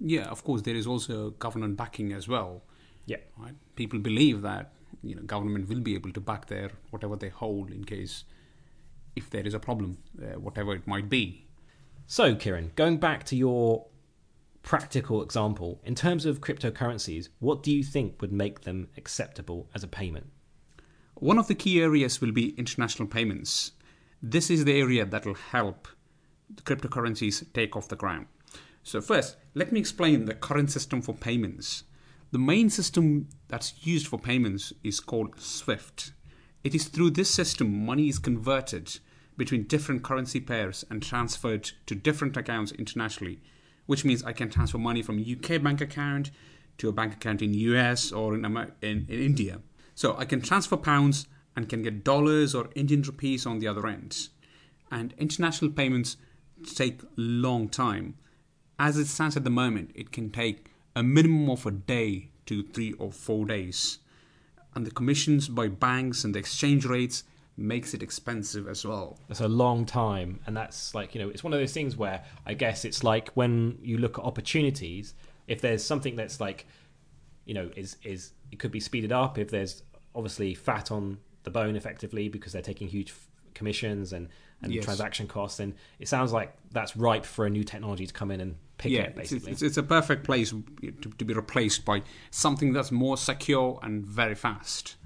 Yeah, 0.00 0.24
of 0.24 0.42
course, 0.42 0.62
there 0.62 0.76
is 0.76 0.86
also 0.86 1.30
government 1.30 1.76
backing 1.76 2.12
as 2.12 2.28
well. 2.28 2.62
Yeah, 3.08 3.16
right. 3.38 3.54
People 3.74 3.98
believe 4.00 4.42
that 4.42 4.72
you 5.02 5.14
know 5.14 5.22
government 5.22 5.68
will 5.68 5.80
be 5.80 5.94
able 5.94 6.12
to 6.12 6.20
back 6.20 6.46
their 6.46 6.70
whatever 6.90 7.16
they 7.16 7.30
hold 7.30 7.70
in 7.70 7.84
case 7.84 8.24
if 9.16 9.30
there 9.30 9.46
is 9.46 9.54
a 9.54 9.58
problem, 9.58 9.96
uh, 10.22 10.38
whatever 10.38 10.74
it 10.74 10.86
might 10.86 11.08
be. 11.08 11.46
So, 12.06 12.34
Kiran, 12.34 12.74
going 12.74 12.98
back 12.98 13.24
to 13.24 13.36
your 13.36 13.86
practical 14.62 15.22
example, 15.22 15.80
in 15.84 15.94
terms 15.94 16.26
of 16.26 16.42
cryptocurrencies, 16.42 17.28
what 17.38 17.62
do 17.62 17.74
you 17.74 17.82
think 17.82 18.20
would 18.20 18.32
make 18.32 18.60
them 18.60 18.88
acceptable 18.98 19.70
as 19.74 19.82
a 19.82 19.88
payment? 19.88 20.30
One 21.14 21.38
of 21.38 21.48
the 21.48 21.54
key 21.54 21.80
areas 21.80 22.20
will 22.20 22.32
be 22.32 22.50
international 22.58 23.08
payments. 23.08 23.72
This 24.22 24.50
is 24.50 24.64
the 24.64 24.78
area 24.78 25.06
that 25.06 25.24
will 25.24 25.34
help 25.34 25.88
the 26.54 26.62
cryptocurrencies 26.62 27.44
take 27.54 27.74
off 27.74 27.88
the 27.88 27.96
ground. 27.96 28.26
So, 28.82 29.00
first, 29.00 29.36
let 29.54 29.72
me 29.72 29.80
explain 29.80 30.26
the 30.26 30.34
current 30.34 30.70
system 30.70 31.00
for 31.00 31.14
payments. 31.14 31.84
The 32.30 32.38
main 32.38 32.68
system 32.68 33.28
that's 33.48 33.86
used 33.86 34.06
for 34.06 34.18
payments 34.18 34.72
is 34.84 35.00
called 35.00 35.40
SWIFT. 35.40 36.12
It 36.62 36.74
is 36.74 36.86
through 36.88 37.10
this 37.10 37.30
system 37.30 37.86
money 37.86 38.08
is 38.08 38.18
converted 38.18 38.98
between 39.38 39.62
different 39.64 40.02
currency 40.02 40.40
pairs 40.40 40.84
and 40.90 41.02
transferred 41.02 41.70
to 41.86 41.94
different 41.94 42.36
accounts 42.36 42.72
internationally, 42.72 43.40
which 43.86 44.04
means 44.04 44.22
I 44.24 44.32
can 44.32 44.50
transfer 44.50 44.76
money 44.76 45.00
from 45.00 45.24
UK 45.24 45.62
bank 45.62 45.80
account 45.80 46.30
to 46.76 46.90
a 46.90 46.92
bank 46.92 47.14
account 47.14 47.40
in 47.40 47.54
US 47.54 48.12
or 48.12 48.34
in, 48.34 48.44
in, 48.44 49.06
in 49.08 49.08
India. 49.08 49.62
So 49.94 50.14
I 50.18 50.26
can 50.26 50.42
transfer 50.42 50.76
pounds 50.76 51.28
and 51.56 51.68
can 51.68 51.82
get 51.82 52.04
dollars 52.04 52.54
or 52.54 52.68
Indian 52.74 53.00
rupees 53.02 53.46
on 53.46 53.58
the 53.58 53.68
other 53.68 53.86
end. 53.86 54.28
And 54.90 55.14
international 55.16 55.70
payments 55.70 56.18
take 56.74 57.00
long 57.16 57.68
time. 57.68 58.16
As 58.78 58.98
it 58.98 59.06
stands 59.06 59.36
at 59.36 59.44
the 59.44 59.50
moment, 59.50 59.92
it 59.94 60.12
can 60.12 60.30
take 60.30 60.67
a 60.98 61.02
minimum 61.02 61.48
of 61.48 61.64
a 61.64 61.70
day 61.70 62.28
to 62.46 62.64
three 62.64 62.92
or 62.94 63.12
four 63.12 63.46
days. 63.46 63.98
And 64.74 64.84
the 64.84 64.90
commissions 64.90 65.48
by 65.48 65.68
banks 65.68 66.24
and 66.24 66.34
the 66.34 66.40
exchange 66.40 66.84
rates 66.84 67.22
makes 67.56 67.94
it 67.94 68.02
expensive 68.02 68.66
as 68.68 68.84
well. 68.84 69.18
That's 69.28 69.40
a 69.40 69.48
long 69.48 69.86
time, 69.86 70.40
and 70.46 70.56
that's 70.56 70.94
like 70.94 71.14
you 71.14 71.20
know, 71.20 71.28
it's 71.28 71.44
one 71.44 71.52
of 71.52 71.60
those 71.60 71.72
things 71.72 71.96
where 71.96 72.24
I 72.46 72.54
guess 72.54 72.84
it's 72.84 73.04
like 73.04 73.30
when 73.34 73.78
you 73.82 73.98
look 73.98 74.18
at 74.18 74.24
opportunities. 74.24 75.14
If 75.46 75.62
there's 75.62 75.82
something 75.82 76.14
that's 76.14 76.40
like, 76.40 76.66
you 77.46 77.54
know, 77.54 77.70
is 77.74 77.96
is 78.02 78.32
it 78.52 78.58
could 78.58 78.72
be 78.72 78.80
speeded 78.80 79.12
up 79.12 79.38
if 79.38 79.50
there's 79.50 79.82
obviously 80.14 80.54
fat 80.54 80.90
on 80.90 81.18
the 81.44 81.50
bone 81.50 81.76
effectively 81.76 82.28
because 82.28 82.52
they're 82.52 82.60
taking 82.60 82.88
huge 82.88 83.14
commissions 83.54 84.12
and 84.12 84.28
and 84.62 84.72
yes. 84.72 84.84
transaction 84.84 85.26
costs, 85.26 85.60
and 85.60 85.74
it 85.98 86.08
sounds 86.08 86.32
like 86.32 86.52
that's 86.72 86.96
ripe 86.96 87.24
for 87.24 87.46
a 87.46 87.50
new 87.50 87.64
technology 87.64 88.06
to 88.06 88.12
come 88.12 88.30
in 88.30 88.40
and 88.40 88.56
pick 88.76 88.92
yeah, 88.92 89.02
it. 89.02 89.16
Basically, 89.16 89.52
it's, 89.52 89.62
it's, 89.62 89.70
it's 89.70 89.76
a 89.76 89.82
perfect 89.82 90.24
place 90.24 90.50
to, 90.50 90.92
to 90.92 91.24
be 91.24 91.34
replaced 91.34 91.84
by 91.84 92.02
something 92.30 92.72
that's 92.72 92.90
more 92.90 93.16
secure 93.16 93.78
and 93.82 94.04
very 94.04 94.34
fast. 94.34 94.96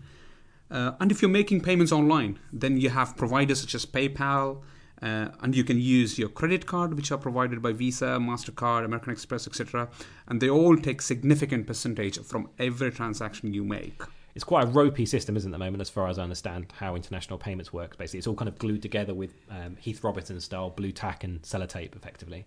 Uh, 0.70 0.92
and 1.00 1.10
if 1.10 1.20
you're 1.20 1.30
making 1.30 1.60
payments 1.60 1.92
online, 1.92 2.38
then 2.52 2.78
you 2.78 2.88
have 2.88 3.14
providers 3.16 3.60
such 3.60 3.74
as 3.74 3.84
PayPal, 3.84 4.62
uh, 5.02 5.28
and 5.40 5.54
you 5.54 5.64
can 5.64 5.78
use 5.78 6.18
your 6.18 6.28
credit 6.28 6.64
card, 6.64 6.94
which 6.94 7.12
are 7.12 7.18
provided 7.18 7.60
by 7.60 7.72
Visa, 7.72 8.18
Mastercard, 8.20 8.84
American 8.84 9.12
Express, 9.12 9.46
etc. 9.46 9.88
And 10.28 10.40
they 10.40 10.48
all 10.48 10.76
take 10.76 11.02
significant 11.02 11.66
percentage 11.66 12.18
from 12.20 12.48
every 12.58 12.90
transaction 12.90 13.52
you 13.52 13.64
make. 13.64 14.00
It's 14.34 14.44
quite 14.44 14.64
a 14.64 14.66
ropey 14.66 15.04
system, 15.04 15.36
isn't 15.36 15.50
it, 15.50 15.54
at 15.54 15.58
the 15.58 15.64
moment, 15.64 15.80
as 15.82 15.90
far 15.90 16.08
as 16.08 16.18
I 16.18 16.22
understand 16.22 16.72
how 16.78 16.94
international 16.94 17.38
payments 17.38 17.72
work. 17.72 17.98
Basically, 17.98 18.18
it's 18.18 18.26
all 18.26 18.34
kind 18.34 18.48
of 18.48 18.58
glued 18.58 18.80
together 18.80 19.14
with 19.14 19.34
um, 19.50 19.76
Heath 19.76 20.02
Robinson 20.02 20.40
style 20.40 20.70
Blu 20.70 20.90
Tack 20.90 21.22
and 21.22 21.42
sellotape, 21.42 21.94
effectively. 21.94 22.46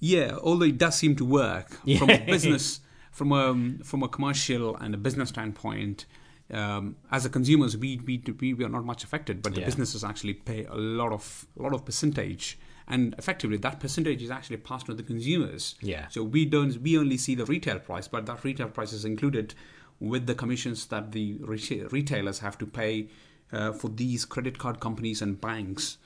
Yeah, 0.00 0.36
although 0.42 0.66
it 0.66 0.78
does 0.78 0.96
seem 0.96 1.14
to 1.16 1.24
work 1.24 1.78
yeah. 1.84 1.98
from 2.00 2.10
a 2.10 2.18
business, 2.18 2.80
from 3.12 3.30
a 3.32 3.84
from 3.84 4.02
a 4.02 4.08
commercial 4.08 4.76
and 4.76 4.94
a 4.94 4.98
business 4.98 5.28
standpoint 5.28 6.06
um, 6.52 6.96
as 7.10 7.24
a 7.24 7.30
consumers, 7.30 7.76
we, 7.76 8.00
we 8.04 8.20
we 8.40 8.64
are 8.64 8.68
not 8.68 8.84
much 8.84 9.04
affected, 9.04 9.42
but 9.42 9.54
the 9.54 9.60
yeah. 9.60 9.66
businesses 9.66 10.04
actually 10.04 10.34
pay 10.34 10.64
a 10.66 10.74
lot 10.74 11.12
of 11.12 11.46
a 11.58 11.62
lot 11.62 11.72
of 11.72 11.84
percentage, 11.84 12.58
and 12.88 13.14
effectively 13.16 13.56
that 13.58 13.80
percentage 13.80 14.22
is 14.22 14.30
actually 14.30 14.58
passed 14.58 14.88
on 14.90 14.96
to 14.96 15.02
the 15.02 15.06
consumers. 15.06 15.76
Yeah. 15.80 16.08
So 16.08 16.22
we 16.22 16.44
don't 16.44 16.80
we 16.82 16.98
only 16.98 17.16
see 17.16 17.34
the 17.34 17.46
retail 17.46 17.78
price, 17.78 18.06
but 18.06 18.26
that 18.26 18.44
retail 18.44 18.68
price 18.68 18.92
is 18.92 19.04
included 19.04 19.54
with 20.02 20.26
the 20.26 20.34
commissions 20.34 20.86
that 20.86 21.12
the 21.12 21.38
retailers 21.42 22.40
have 22.40 22.58
to 22.58 22.66
pay 22.66 23.08
uh, 23.52 23.72
for 23.72 23.88
these 23.88 24.24
credit 24.24 24.58
card 24.58 24.80
companies 24.80 25.22
and 25.22 25.40
banks. 25.40 25.98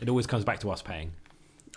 It 0.00 0.08
always 0.08 0.26
comes 0.26 0.44
back 0.44 0.60
to 0.60 0.70
us 0.70 0.80
paying. 0.80 1.12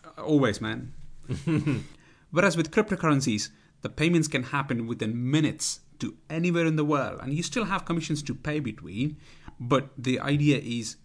Uh, 0.06 0.24
always, 0.24 0.62
man. 0.62 0.94
Whereas 2.32 2.56
with 2.56 2.72
cryptocurrencies, 2.72 3.50
the 3.82 3.90
payments 3.90 4.28
can 4.28 4.44
happen 4.44 4.88
within 4.88 5.30
minutes 5.30 5.82
to 6.00 6.16
anywhere 6.30 6.66
in 6.66 6.78
the 6.78 6.86
world 6.86 7.20
and 7.22 7.34
you 7.34 7.44
still 7.44 7.66
have 7.66 7.84
commissions 7.84 8.24
to 8.24 8.34
pay 8.34 8.62
between 8.62 9.18
but 9.60 9.90
the 9.98 10.18
idea 10.20 10.58
is 10.58 10.96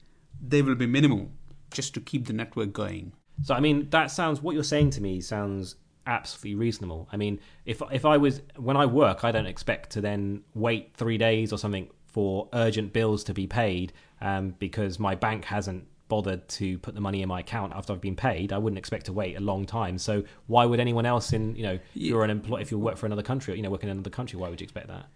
they 0.41 0.63
will 0.63 0.77
be 0.77 0.87
minimal 0.87 1.31
just 1.73 1.95
to 1.95 2.01
keep 2.01 2.27
the 2.27 2.33
network 2.33 2.73
going 2.73 3.13
so 3.43 3.55
i 3.55 3.59
mean 3.59 3.91
that 3.91 4.09
sounds 4.09 4.41
what 4.41 4.55
you're 4.55 4.63
saying 4.63 4.91
to 4.91 5.01
me 5.01 5.21
sounds 5.21 5.75
absolutely 6.07 6.55
reasonable 6.55 7.09
i 7.13 7.17
mean 7.17 7.41
if 7.65 7.83
if 7.93 8.05
i 8.05 8.17
was 8.17 8.43
when 8.57 8.77
i 8.77 8.85
work 8.85 9.25
i 9.25 9.33
don't 9.33 9.47
expect 9.47 9.91
to 9.91 10.01
then 10.01 10.43
wait 10.55 10.95
3 10.95 11.17
days 11.19 11.53
or 11.53 11.59
something 11.59 11.89
for 12.07 12.49
urgent 12.53 12.93
bills 12.93 13.25
to 13.25 13.35
be 13.35 13.47
paid 13.47 13.93
um, 14.21 14.55
because 14.61 14.99
my 14.99 15.15
bank 15.15 15.45
hasn't 15.45 15.85
bothered 16.09 16.47
to 16.49 16.79
put 16.79 16.95
the 16.95 17.01
money 17.01 17.23
in 17.23 17.29
my 17.29 17.41
account 17.41 17.73
after 17.75 17.93
I've 17.93 18.01
been 18.01 18.17
paid, 18.17 18.53
I 18.53 18.59
wouldn't 18.59 18.79
expect 18.79 19.07
to 19.07 19.13
wait 19.13 19.37
a 19.37 19.41
long 19.41 19.65
time. 19.65 19.99
So 19.99 20.23
why 20.47 20.65
would 20.65 20.81
anyone 20.81 21.07
else 21.07 21.33
in 21.33 21.57
you 21.57 21.63
know 21.63 21.73
yeah. 21.95 22.11
you're 22.11 22.25
an 22.25 22.31
employee 22.31 22.63
if 22.63 22.71
you 22.71 22.79
work 22.79 22.97
for 22.97 23.07
another 23.07 23.23
country, 23.23 23.57
you 23.57 23.63
know, 23.63 23.71
work 23.71 23.83
in 23.83 23.89
another 23.89 24.11
country, 24.11 24.39
why 24.39 24.49
would 24.49 24.61
you 24.61 24.65
expect 24.65 24.89
that? 24.89 25.07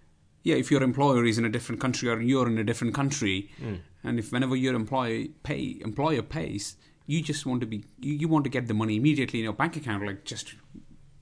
Yeah, 0.42 0.56
if 0.56 0.70
your 0.70 0.82
employer 0.82 1.24
is 1.24 1.36
in 1.38 1.44
a 1.44 1.48
different 1.48 1.80
country 1.80 2.08
or 2.08 2.20
you're 2.20 2.48
in 2.48 2.58
a 2.58 2.64
different 2.64 2.94
country, 2.94 3.50
mm. 3.62 3.80
and 4.02 4.18
if 4.18 4.32
whenever 4.32 4.56
your 4.56 4.74
employee 4.74 5.32
pay 5.42 5.78
employer 5.82 6.22
pays, 6.22 6.76
you 7.08 7.22
just 7.22 7.46
want 7.46 7.62
to 7.62 7.66
be 7.66 7.84
you, 8.00 8.12
you 8.12 8.28
want 8.28 8.44
to 8.44 8.50
get 8.50 8.68
the 8.68 8.74
money 8.74 8.96
immediately 8.96 9.40
in 9.40 9.44
your 9.44 9.54
bank 9.54 9.76
account, 9.76 10.06
like 10.06 10.24
just 10.24 10.54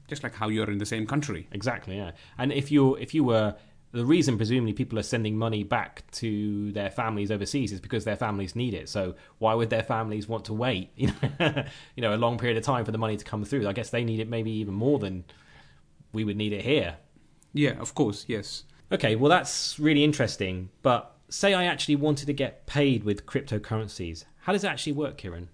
just 0.09 0.23
like 0.23 0.35
how 0.35 0.49
you're 0.49 0.71
in 0.71 0.79
the 0.79 0.87
same 0.87 1.07
country. 1.07 1.49
Exactly, 1.53 1.97
yeah. 1.97 2.11
And 2.37 2.53
if 2.53 2.71
you 2.71 2.97
if 2.97 3.15
you 3.15 3.25
were 3.25 3.55
the 3.93 4.05
reason 4.05 4.37
presumably 4.37 4.73
people 4.73 4.99
are 4.99 5.05
sending 5.05 5.39
money 5.39 5.63
back 5.63 6.03
to 6.11 6.73
their 6.73 6.91
families 6.91 7.31
overseas 7.31 7.73
is 7.73 7.81
because 7.81 8.05
their 8.05 8.17
families 8.17 8.57
need 8.57 8.75
it. 8.75 8.89
So 8.89 9.15
why 9.39 9.55
would 9.55 9.71
their 9.71 9.85
families 9.85 10.29
want 10.29 10.45
to 10.47 10.53
wait, 10.53 10.91
you 10.97 11.13
know, 11.41 11.65
you 11.95 12.03
know, 12.03 12.13
a 12.13 12.19
long 12.19 12.37
period 12.37 12.59
of 12.59 12.65
time 12.65 12.85
for 12.85 12.91
the 12.91 12.99
money 12.99 13.17
to 13.17 13.25
come 13.25 13.45
through? 13.45 13.69
I 13.69 13.73
guess 13.73 13.91
they 13.91 14.05
need 14.05 14.19
it 14.19 14.29
maybe 14.29 14.51
even 14.51 14.75
more 14.75 14.99
than 14.99 15.25
we 16.13 16.25
would 16.25 16.37
need 16.37 16.53
it 16.53 16.63
here. 16.63 16.97
Yeah, 17.55 17.79
of 17.79 17.95
course, 17.95 18.25
yes. 18.27 18.65
Okay, 18.91 19.15
well 19.15 19.31
that's 19.31 19.79
really 19.79 20.03
interesting. 20.03 20.69
But 20.83 21.15
say 21.29 21.55
I 21.55 21.65
actually 21.65 21.97
wanted 21.97 22.27
to 22.27 22.33
get 22.33 22.67
paid 22.67 23.05
with 23.05 23.25
cryptocurrencies, 23.25 24.25
how 24.41 24.53
does 24.53 24.65
it 24.65 24.69
actually 24.69 24.93
work, 24.93 25.17
Kieran? 25.17 25.49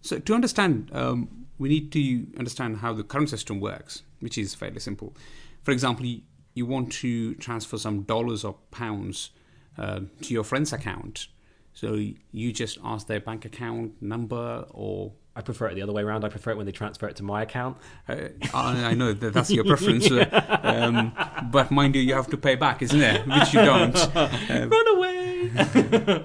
So 0.00 0.18
to 0.18 0.34
understand, 0.34 0.90
um, 0.92 1.46
we 1.58 1.68
need 1.68 1.92
to 1.92 2.26
understand 2.38 2.78
how 2.78 2.92
the 2.92 3.02
current 3.02 3.30
system 3.30 3.60
works, 3.60 4.02
which 4.20 4.38
is 4.38 4.54
fairly 4.54 4.80
simple. 4.80 5.14
For 5.62 5.72
example, 5.72 6.06
you 6.54 6.66
want 6.66 6.92
to 6.92 7.34
transfer 7.34 7.78
some 7.78 8.02
dollars 8.02 8.44
or 8.44 8.56
pounds 8.70 9.30
uh, 9.76 10.00
to 10.22 10.34
your 10.34 10.44
friend's 10.44 10.72
account. 10.72 11.28
So 11.72 11.94
you 12.32 12.52
just 12.52 12.78
ask 12.82 13.06
their 13.06 13.20
bank 13.20 13.44
account 13.44 14.00
number 14.02 14.66
or. 14.70 15.12
I 15.36 15.40
prefer 15.40 15.68
it 15.68 15.76
the 15.76 15.82
other 15.82 15.92
way 15.92 16.02
around. 16.02 16.24
I 16.24 16.30
prefer 16.30 16.50
it 16.50 16.56
when 16.56 16.66
they 16.66 16.72
transfer 16.72 17.06
it 17.06 17.14
to 17.16 17.22
my 17.22 17.42
account. 17.42 17.76
Uh, 18.08 18.16
I, 18.52 18.86
I, 18.86 18.94
know 18.94 19.12
that 19.12 19.32
that's 19.32 19.52
your 19.52 19.64
preference, 19.64 20.10
yeah. 20.10 20.24
um, 20.64 21.12
but 21.52 21.70
mind 21.70 21.94
you, 21.94 22.02
you 22.02 22.14
have 22.14 22.26
to 22.30 22.36
pay 22.36 22.56
back, 22.56 22.82
isn't 22.82 23.00
it? 23.00 23.24
Which 23.24 23.54
you 23.54 23.60
don't. 23.62 23.94
Run 24.48 24.88
away. 24.96 26.24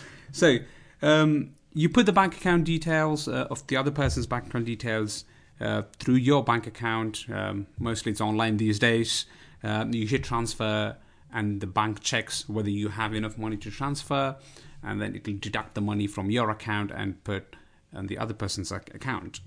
so 0.32 0.56
um, 1.02 1.53
you 1.74 1.88
put 1.88 2.06
the 2.06 2.12
bank 2.12 2.36
account 2.36 2.64
details 2.64 3.28
uh, 3.28 3.48
of 3.50 3.66
the 3.66 3.76
other 3.76 3.90
person's 3.90 4.26
bank 4.26 4.46
account 4.46 4.64
details 4.64 5.24
uh, 5.60 5.82
through 5.98 6.14
your 6.14 6.42
bank 6.42 6.66
account. 6.66 7.26
Um, 7.32 7.66
mostly 7.78 8.12
it's 8.12 8.20
online 8.20 8.56
these 8.56 8.78
days. 8.78 9.26
Um, 9.62 9.92
you 9.92 10.06
hit 10.06 10.24
transfer, 10.24 10.96
and 11.32 11.60
the 11.60 11.66
bank 11.66 12.00
checks 12.00 12.48
whether 12.48 12.70
you 12.70 12.88
have 12.88 13.12
enough 13.12 13.36
money 13.36 13.56
to 13.56 13.70
transfer, 13.70 14.36
and 14.82 15.00
then 15.00 15.14
it 15.14 15.26
will 15.26 15.38
deduct 15.38 15.74
the 15.74 15.80
money 15.80 16.06
from 16.06 16.30
your 16.30 16.48
account 16.48 16.92
and 16.92 17.22
put 17.24 17.56
on 17.92 18.06
the 18.06 18.18
other 18.18 18.34
person's 18.34 18.70
account. 18.70 19.40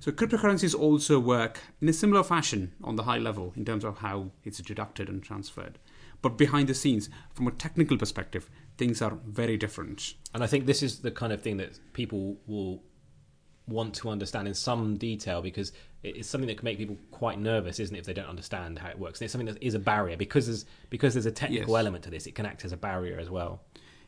So 0.00 0.10
cryptocurrencies 0.10 0.78
also 0.78 1.20
work 1.20 1.60
in 1.80 1.88
a 1.88 1.92
similar 1.92 2.22
fashion 2.24 2.72
on 2.82 2.96
the 2.96 3.04
high 3.04 3.18
level 3.18 3.52
in 3.56 3.64
terms 3.64 3.84
of 3.84 3.98
how 3.98 4.30
it's 4.44 4.58
deducted 4.58 5.08
and 5.08 5.22
transferred. 5.22 5.78
But 6.22 6.38
behind 6.38 6.68
the 6.68 6.74
scenes, 6.74 7.10
from 7.34 7.48
a 7.48 7.50
technical 7.50 7.98
perspective, 7.98 8.48
things 8.78 9.02
are 9.02 9.18
very 9.26 9.56
different. 9.56 10.14
And 10.32 10.42
I 10.42 10.46
think 10.46 10.66
this 10.66 10.82
is 10.82 11.00
the 11.00 11.10
kind 11.10 11.32
of 11.32 11.42
thing 11.42 11.56
that 11.58 11.78
people 11.92 12.36
will 12.46 12.82
want 13.68 13.94
to 13.94 14.08
understand 14.10 14.48
in 14.48 14.54
some 14.54 14.96
detail 14.96 15.42
because 15.42 15.72
it's 16.02 16.28
something 16.28 16.48
that 16.48 16.58
can 16.58 16.64
make 16.64 16.78
people 16.78 16.96
quite 17.10 17.38
nervous, 17.38 17.78
isn't 17.78 17.94
it, 17.94 18.00
if 18.00 18.06
they 18.06 18.12
don't 18.12 18.28
understand 18.28 18.78
how 18.78 18.88
it 18.88 18.98
works? 18.98 19.20
And 19.20 19.26
it's 19.26 19.32
something 19.32 19.52
that 19.52 19.62
is 19.62 19.74
a 19.74 19.78
barrier 19.78 20.16
because 20.16 20.46
there's 20.46 20.64
because 20.90 21.14
there's 21.14 21.26
a 21.26 21.32
technical 21.32 21.74
yes. 21.74 21.80
element 21.80 22.04
to 22.04 22.10
this. 22.10 22.26
It 22.26 22.34
can 22.34 22.46
act 22.46 22.64
as 22.64 22.72
a 22.72 22.76
barrier 22.76 23.18
as 23.18 23.30
well. 23.30 23.62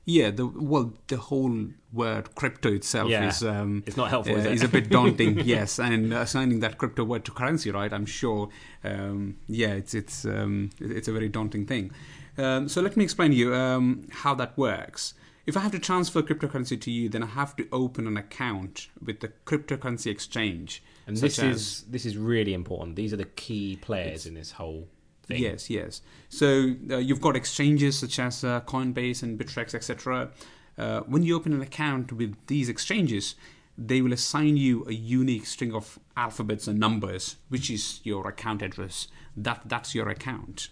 Yeah, 0.06 0.30
the 0.30 0.46
well, 0.46 0.92
the 1.06 1.16
whole 1.16 1.68
word 1.92 2.34
crypto 2.34 2.72
itself 2.74 3.08
yeah. 3.08 3.28
is 3.28 3.42
um, 3.42 3.82
it's 3.86 3.96
not 3.96 4.10
helpful. 4.10 4.34
Uh, 4.34 4.38
is, 4.38 4.44
it? 4.44 4.52
is 4.52 4.62
a 4.62 4.68
bit 4.68 4.90
daunting. 4.90 5.38
yes, 5.44 5.78
and 5.78 6.12
assigning 6.12 6.60
that 6.60 6.76
crypto 6.76 7.04
word 7.04 7.24
to 7.24 7.30
currency, 7.32 7.70
right? 7.70 7.92
I'm 7.92 8.06
sure. 8.06 8.50
Um, 8.82 9.38
yeah, 9.46 9.72
it's 9.72 9.94
it's 9.94 10.26
um, 10.26 10.70
it's 10.78 11.08
a 11.08 11.12
very 11.12 11.28
daunting 11.28 11.64
thing. 11.64 11.90
Um, 12.36 12.68
so 12.68 12.82
let 12.82 12.96
me 12.96 13.04
explain 13.04 13.30
to 13.30 13.36
you 13.36 13.54
um, 13.54 14.06
how 14.10 14.34
that 14.34 14.58
works. 14.58 15.14
If 15.46 15.56
I 15.56 15.60
have 15.60 15.72
to 15.72 15.78
transfer 15.78 16.22
cryptocurrency 16.22 16.80
to 16.80 16.90
you, 16.90 17.08
then 17.08 17.22
I 17.22 17.26
have 17.26 17.54
to 17.56 17.68
open 17.70 18.06
an 18.06 18.16
account 18.16 18.88
with 19.02 19.20
the 19.20 19.28
cryptocurrency 19.46 20.10
exchange. 20.10 20.82
And 21.06 21.16
this 21.16 21.38
is 21.38 21.82
this 21.82 22.04
is 22.04 22.16
really 22.16 22.52
important. 22.52 22.96
These 22.96 23.12
are 23.12 23.18
the 23.18 23.24
key 23.24 23.76
players 23.76 24.26
in 24.26 24.34
this 24.34 24.52
whole 24.52 24.88
thing. 25.24 25.42
Yes, 25.42 25.70
yes. 25.70 26.02
So 26.28 26.74
uh, 26.90 26.96
you've 26.96 27.20
got 27.20 27.36
exchanges 27.36 27.98
such 27.98 28.18
as 28.18 28.44
uh, 28.44 28.60
Coinbase 28.62 29.22
and 29.22 29.38
Bittrex, 29.38 29.74
etc. 29.74 30.30
Uh, 30.76 31.00
when 31.00 31.22
you 31.22 31.36
open 31.36 31.52
an 31.52 31.62
account 31.62 32.12
with 32.12 32.34
these 32.46 32.68
exchanges, 32.68 33.34
they 33.76 34.00
will 34.00 34.12
assign 34.12 34.56
you 34.56 34.84
a 34.86 34.92
unique 34.92 35.46
string 35.46 35.74
of 35.74 35.98
alphabets 36.16 36.68
and 36.68 36.78
numbers, 36.78 37.36
which 37.48 37.70
is 37.70 38.00
your 38.04 38.28
account 38.28 38.62
address. 38.62 39.08
That 39.36 39.62
that's 39.66 39.94
your 39.94 40.08
account. 40.08 40.68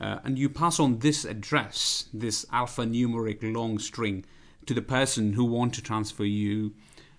Uh, 0.00 0.18
and 0.24 0.38
you 0.38 0.48
pass 0.48 0.80
on 0.80 1.00
this 1.00 1.24
address, 1.24 2.06
this 2.12 2.46
alphanumeric 2.46 3.38
long 3.42 3.78
string, 3.78 4.24
to 4.66 4.72
the 4.72 4.82
person 4.82 5.34
who 5.34 5.44
want 5.44 5.74
to 5.74 5.82
transfer 5.82 6.24
you 6.24 6.72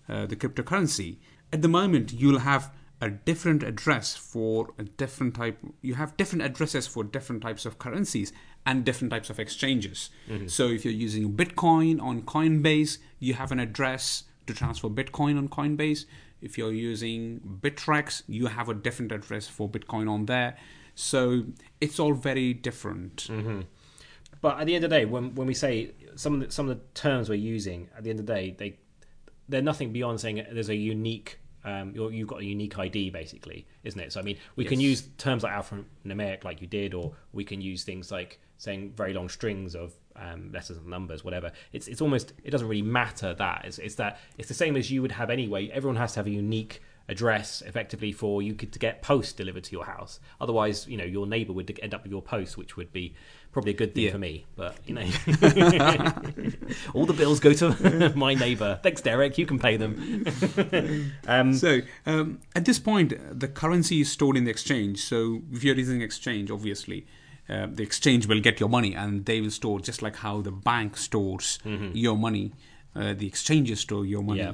uh, 0.09 0.25
the 0.25 0.35
cryptocurrency. 0.35 1.17
At 1.53 1.61
the 1.61 1.67
moment, 1.67 2.11
you'll 2.13 2.39
have 2.39 2.71
a 3.01 3.09
different 3.09 3.63
address 3.63 4.15
for 4.15 4.69
a 4.77 4.83
different 4.83 5.33
type. 5.35 5.57
You 5.81 5.95
have 5.95 6.15
different 6.15 6.43
addresses 6.43 6.85
for 6.87 7.03
different 7.03 7.41
types 7.41 7.65
of 7.65 7.79
currencies 7.79 8.31
and 8.65 8.85
different 8.85 9.11
types 9.11 9.29
of 9.29 9.39
exchanges. 9.39 10.11
Mm-hmm. 10.29 10.47
So 10.47 10.67
if 10.67 10.85
you're 10.85 10.93
using 10.93 11.33
Bitcoin 11.33 12.01
on 12.01 12.21
Coinbase, 12.21 12.99
you 13.19 13.33
have 13.33 13.51
an 13.51 13.59
address 13.59 14.25
to 14.45 14.53
transfer 14.53 14.87
Bitcoin 14.87 15.37
on 15.37 15.49
Coinbase. 15.49 16.05
If 16.41 16.57
you're 16.57 16.71
using 16.71 17.59
Bittrex 17.61 18.23
you 18.27 18.47
have 18.47 18.69
a 18.69 18.73
different 18.73 19.11
address 19.11 19.47
for 19.47 19.67
Bitcoin 19.67 20.09
on 20.09 20.27
there. 20.27 20.55
So 20.93 21.45
it's 21.79 21.99
all 21.99 22.13
very 22.13 22.53
different. 22.53 23.27
Mm-hmm. 23.27 23.61
But 24.41 24.59
at 24.59 24.67
the 24.67 24.75
end 24.75 24.83
of 24.83 24.89
the 24.89 24.97
day, 24.97 25.05
when 25.05 25.35
when 25.35 25.47
we 25.47 25.53
say 25.53 25.91
some 26.15 26.35
of 26.35 26.39
the, 26.41 26.51
some 26.51 26.69
of 26.69 26.77
the 26.77 26.83
terms 26.93 27.29
we're 27.29 27.35
using, 27.35 27.89
at 27.95 28.03
the 28.03 28.09
end 28.09 28.19
of 28.19 28.25
the 28.25 28.33
day, 28.33 28.55
they 28.57 28.77
they're 29.47 29.61
nothing 29.61 29.91
beyond 29.91 30.19
saying 30.19 30.45
there's 30.51 30.69
a 30.69 30.75
unique. 30.75 31.39
Um, 31.63 31.93
you 31.95 32.09
have 32.09 32.27
got 32.27 32.41
a 32.41 32.45
unique 32.45 32.77
ID, 32.77 33.11
basically, 33.11 33.67
isn't 33.83 33.99
it? 33.99 34.11
So 34.11 34.19
I 34.19 34.23
mean, 34.23 34.37
we 34.55 34.63
yes. 34.63 34.69
can 34.69 34.79
use 34.79 35.01
terms 35.17 35.43
like 35.43 35.53
alphanumeric, 35.53 36.43
like 36.43 36.61
you 36.61 36.67
did, 36.67 36.93
or 36.93 37.13
we 37.33 37.43
can 37.43 37.61
use 37.61 37.83
things 37.83 38.11
like 38.11 38.39
saying 38.57 38.93
very 38.95 39.13
long 39.13 39.27
strings 39.27 39.75
of 39.75 39.93
um, 40.15 40.51
letters 40.51 40.77
and 40.77 40.87
numbers, 40.87 41.23
whatever. 41.23 41.51
It's 41.73 41.87
it's 41.87 42.01
almost 42.01 42.33
it 42.43 42.51
doesn't 42.51 42.67
really 42.67 42.81
matter 42.81 43.33
that. 43.33 43.63
It's, 43.65 43.77
it's 43.79 43.95
that 43.95 44.19
it's 44.37 44.47
the 44.47 44.53
same 44.53 44.75
as 44.75 44.91
you 44.91 45.01
would 45.01 45.11
have 45.13 45.29
anyway. 45.29 45.69
Everyone 45.69 45.95
has 45.97 46.13
to 46.13 46.19
have 46.19 46.27
a 46.27 46.31
unique 46.31 46.81
address 47.11 47.61
effectively 47.65 48.13
for 48.13 48.41
you 48.41 48.53
to 48.53 48.79
get 48.79 49.01
post 49.01 49.35
delivered 49.37 49.65
to 49.65 49.71
your 49.73 49.85
house. 49.85 50.19
Otherwise, 50.39 50.87
you 50.87 50.97
know, 50.97 51.03
your 51.03 51.27
neighbour 51.27 51.51
would 51.51 51.77
end 51.83 51.93
up 51.93 52.03
with 52.03 52.11
your 52.11 52.21
post, 52.21 52.57
which 52.57 52.77
would 52.77 52.91
be 52.93 53.13
probably 53.51 53.71
a 53.71 53.75
good 53.75 53.93
thing 53.93 54.05
yeah. 54.05 54.11
for 54.11 54.17
me. 54.17 54.45
But 54.55 54.77
you 54.85 54.95
know, 54.95 55.01
all 56.93 57.05
the 57.05 57.15
bills 57.15 57.41
go 57.41 57.53
to 57.53 58.13
my 58.15 58.33
neighbour. 58.33 58.79
Thanks, 58.81 59.01
Derek. 59.01 59.37
You 59.37 59.45
can 59.45 59.59
pay 59.59 59.75
them. 59.75 60.25
um, 61.27 61.53
so 61.53 61.81
um, 62.05 62.39
at 62.55 62.63
this 62.63 62.79
point, 62.79 63.13
the 63.39 63.49
currency 63.49 64.01
is 64.01 64.09
stored 64.09 64.37
in 64.37 64.45
the 64.45 64.51
exchange. 64.51 65.03
So 65.03 65.41
if 65.51 65.63
you're 65.63 65.75
using 65.75 66.01
exchange, 66.01 66.49
obviously. 66.49 67.05
Uh, 67.49 67.67
the 67.69 67.83
exchange 67.83 68.27
will 68.27 68.39
get 68.39 68.61
your 68.61 68.69
money 68.69 68.95
and 68.95 69.25
they 69.25 69.41
will 69.41 69.49
store 69.49 69.79
just 69.79 70.01
like 70.01 70.15
how 70.17 70.39
the 70.39 70.51
bank 70.51 70.95
stores 70.95 71.59
mm-hmm. 71.65 71.89
your 71.93 72.15
money 72.15 72.53
uh, 72.95 73.13
the 73.13 73.27
exchanges 73.27 73.81
store 73.81 74.05
your 74.05 74.21
money 74.21 74.39
yeah. 74.39 74.53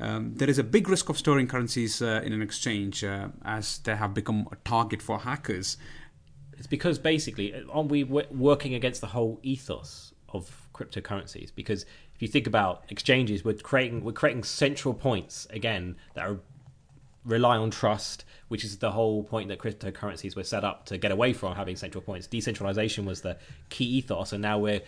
Um, 0.00 0.34
there 0.36 0.48
is 0.48 0.58
a 0.58 0.64
big 0.64 0.88
risk 0.88 1.08
of 1.08 1.18
storing 1.18 1.48
currencies 1.48 2.00
uh, 2.00 2.22
in 2.24 2.32
an 2.32 2.42
exchange 2.42 3.02
uh, 3.02 3.28
as 3.44 3.78
they 3.78 3.96
have 3.96 4.14
become 4.14 4.48
a 4.52 4.56
target 4.56 5.02
for 5.02 5.18
hackers. 5.18 5.76
It's 6.56 6.66
because 6.66 6.98
basically, 6.98 7.54
uh, 7.54 7.62
aren't 7.72 7.90
we 7.90 8.04
working 8.04 8.74
against 8.74 9.00
the 9.00 9.08
whole 9.08 9.40
ethos 9.42 10.12
of 10.28 10.68
cryptocurrencies? 10.74 11.50
Because 11.54 11.82
if 12.14 12.22
you 12.22 12.28
think 12.28 12.46
about 12.46 12.84
exchanges, 12.88 13.44
we're 13.44 13.54
creating 13.54 14.04
we're 14.04 14.12
creating 14.12 14.44
central 14.44 14.94
points 14.94 15.46
again 15.50 15.96
that 16.14 16.28
are 16.28 16.38
rely 17.24 17.56
on 17.56 17.70
trust, 17.70 18.24
which 18.48 18.64
is 18.64 18.78
the 18.78 18.90
whole 18.92 19.22
point 19.22 19.48
that 19.48 19.58
cryptocurrencies 19.58 20.34
were 20.34 20.44
set 20.44 20.64
up 20.64 20.86
to 20.86 20.96
get 20.96 21.12
away 21.12 21.32
from 21.32 21.54
having 21.54 21.76
central 21.76 22.02
points. 22.02 22.26
Decentralization 22.26 23.04
was 23.04 23.20
the 23.20 23.36
key 23.68 23.84
ethos, 23.84 24.32
and 24.32 24.42
now 24.42 24.58
we're 24.58 24.80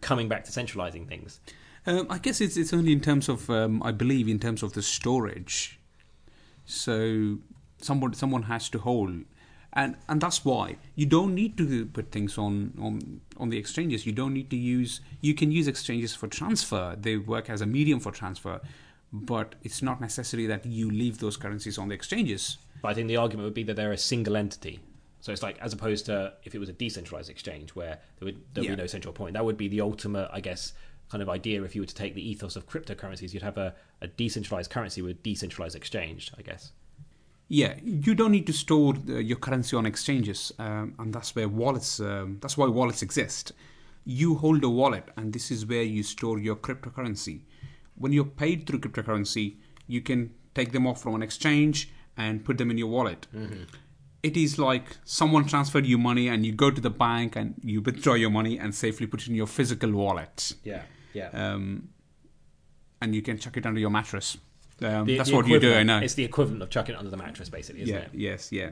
coming 0.00 0.28
back 0.28 0.44
to 0.44 0.52
centralizing 0.52 1.06
things. 1.06 1.40
Um, 1.86 2.06
I 2.08 2.18
guess 2.18 2.40
it's 2.40 2.56
it's 2.56 2.72
only 2.72 2.92
in 2.92 3.00
terms 3.00 3.28
of 3.28 3.50
um, 3.50 3.82
I 3.82 3.92
believe 3.92 4.28
in 4.28 4.38
terms 4.38 4.62
of 4.62 4.72
the 4.72 4.82
storage. 4.82 5.78
So 6.64 7.38
someone 7.80 8.14
someone 8.14 8.44
has 8.44 8.70
to 8.70 8.78
hold, 8.78 9.24
and 9.72 9.96
and 10.08 10.20
that's 10.20 10.44
why 10.44 10.76
you 10.94 11.04
don't 11.04 11.34
need 11.34 11.58
to 11.58 11.86
put 11.86 12.10
things 12.10 12.38
on 12.38 12.72
on 12.80 13.20
on 13.36 13.50
the 13.50 13.58
exchanges. 13.58 14.06
You 14.06 14.12
don't 14.12 14.32
need 14.32 14.48
to 14.50 14.56
use. 14.56 15.00
You 15.20 15.34
can 15.34 15.50
use 15.50 15.68
exchanges 15.68 16.14
for 16.14 16.26
transfer. 16.26 16.96
They 16.98 17.18
work 17.18 17.50
as 17.50 17.60
a 17.60 17.66
medium 17.66 18.00
for 18.00 18.12
transfer, 18.12 18.60
but 19.12 19.54
it's 19.62 19.82
not 19.82 20.00
necessary 20.00 20.46
that 20.46 20.64
you 20.64 20.90
leave 20.90 21.18
those 21.18 21.36
currencies 21.36 21.76
on 21.76 21.88
the 21.88 21.94
exchanges. 21.94 22.56
But 22.80 22.88
I 22.88 22.94
think 22.94 23.08
the 23.08 23.16
argument 23.16 23.44
would 23.44 23.54
be 23.54 23.62
that 23.64 23.76
they're 23.76 23.92
a 23.92 23.98
single 23.98 24.36
entity. 24.36 24.80
So 25.20 25.32
it's 25.32 25.42
like 25.42 25.58
as 25.58 25.72
opposed 25.72 26.06
to 26.06 26.34
if 26.44 26.54
it 26.54 26.58
was 26.58 26.68
a 26.68 26.74
decentralized 26.74 27.30
exchange 27.30 27.70
where 27.74 27.98
there 28.18 28.26
would 28.26 28.40
there 28.52 28.62
would 28.62 28.70
yeah. 28.70 28.76
be 28.76 28.82
no 28.82 28.86
central 28.86 29.12
point. 29.12 29.34
That 29.34 29.44
would 29.44 29.56
be 29.56 29.68
the 29.68 29.80
ultimate, 29.80 30.28
I 30.32 30.40
guess, 30.40 30.72
kind 31.10 31.22
of 31.22 31.28
idea 31.28 31.62
if 31.62 31.74
you 31.74 31.82
were 31.82 31.86
to 31.86 31.94
take 31.94 32.14
the 32.14 32.28
ethos 32.28 32.56
of 32.56 32.68
cryptocurrencies 32.68 33.32
you'd 33.32 33.42
have 33.42 33.58
a, 33.58 33.74
a 34.00 34.06
decentralized 34.06 34.70
currency 34.70 35.02
with 35.02 35.22
decentralized 35.22 35.76
exchange 35.76 36.32
i 36.38 36.42
guess. 36.42 36.72
Yeah 37.48 37.74
you 37.82 38.14
don't 38.14 38.32
need 38.32 38.46
to 38.46 38.52
store 38.52 38.94
uh, 39.08 39.14
your 39.14 39.36
currency 39.38 39.76
on 39.76 39.86
exchanges 39.86 40.52
um, 40.58 40.94
and 40.98 41.12
that's 41.12 41.34
where 41.36 41.48
wallets 41.48 42.00
um, 42.00 42.38
that's 42.40 42.56
why 42.56 42.66
wallets 42.66 43.02
exist. 43.02 43.52
You 44.06 44.34
hold 44.36 44.64
a 44.64 44.68
wallet 44.68 45.08
and 45.16 45.32
this 45.32 45.50
is 45.50 45.66
where 45.66 45.82
you 45.82 46.02
store 46.02 46.38
your 46.38 46.56
cryptocurrency. 46.56 47.40
When 47.96 48.12
you're 48.12 48.24
paid 48.24 48.66
through 48.66 48.80
cryptocurrency 48.80 49.56
you 49.86 50.00
can 50.00 50.32
take 50.54 50.72
them 50.72 50.86
off 50.86 51.02
from 51.02 51.14
an 51.14 51.22
exchange 51.22 51.90
and 52.16 52.44
put 52.44 52.58
them 52.58 52.70
in 52.70 52.78
your 52.78 52.88
wallet. 52.88 53.26
Mm-hmm. 53.34 53.64
It 54.28 54.36
is 54.36 54.58
like 54.58 54.86
someone 55.04 55.44
transferred 55.54 55.86
you 55.92 55.98
money 55.98 56.26
and 56.32 56.44
you 56.46 56.52
go 56.64 56.70
to 56.70 56.80
the 56.88 56.94
bank 57.06 57.36
and 57.36 57.54
you 57.62 57.80
withdraw 57.88 58.14
your 58.14 58.30
money 58.30 58.58
and 58.58 58.74
safely 58.74 59.06
put 59.06 59.22
it 59.22 59.28
in 59.28 59.34
your 59.34 59.46
physical 59.58 59.90
wallet. 59.92 60.52
Yeah, 60.64 60.82
yeah. 61.12 61.28
Um, 61.42 61.64
and 63.02 63.14
you 63.14 63.22
can 63.22 63.36
chuck 63.38 63.56
it 63.56 63.66
under 63.66 63.80
your 63.80 63.90
mattress. 63.90 64.38
Um, 64.80 65.06
The- 65.06 65.16
that's 65.18 65.30
the 65.30 65.36
what 65.36 65.46
you 65.46 65.60
do, 65.60 65.74
I 65.74 65.82
know. 65.82 65.98
It's 65.98 66.14
the 66.14 66.24
equivalent 66.24 66.62
of 66.62 66.70
chucking 66.70 66.94
it 66.94 66.98
under 66.98 67.10
the 67.10 67.16
mattress, 67.16 67.48
basically, 67.50 67.82
isn't 67.82 67.94
yeah, 67.94 68.00
it? 68.02 68.10
yes, 68.14 68.50
yeah. 68.50 68.70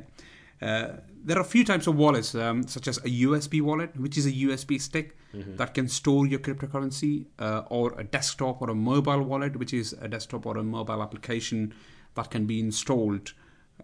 Uh, 0.69 0.97
there 1.25 1.37
are 1.37 1.41
a 1.49 1.53
few 1.57 1.65
types 1.65 1.87
of 1.87 1.97
wallets, 1.97 2.35
um, 2.35 2.63
such 2.67 2.87
as 2.89 2.99
a 2.99 3.11
USB 3.27 3.61
wallet, 3.61 3.91
which 4.05 4.17
is 4.19 4.27
a 4.27 4.33
USB 4.33 4.79
stick 4.81 5.17
Mm-hmm. 5.35 5.57
that 5.57 5.73
can 5.73 5.89
store 5.89 6.27
your 6.27 6.41
cryptocurrency, 6.41 7.25
uh, 7.39 7.63
or 7.71 7.99
a 7.99 8.05
desktop 8.05 8.61
or 8.61 8.69
a 8.69 8.75
mobile 8.75 9.23
wallet, 9.23 9.57
which 9.57 9.73
is 9.73 9.95
a 10.01 10.07
desktop 10.07 10.45
or 10.45 10.59
a 10.59 10.63
mobile 10.63 11.01
application 11.03 11.73
that 12.17 12.31
can 12.31 12.45
be 12.45 12.61
installed, 12.61 13.33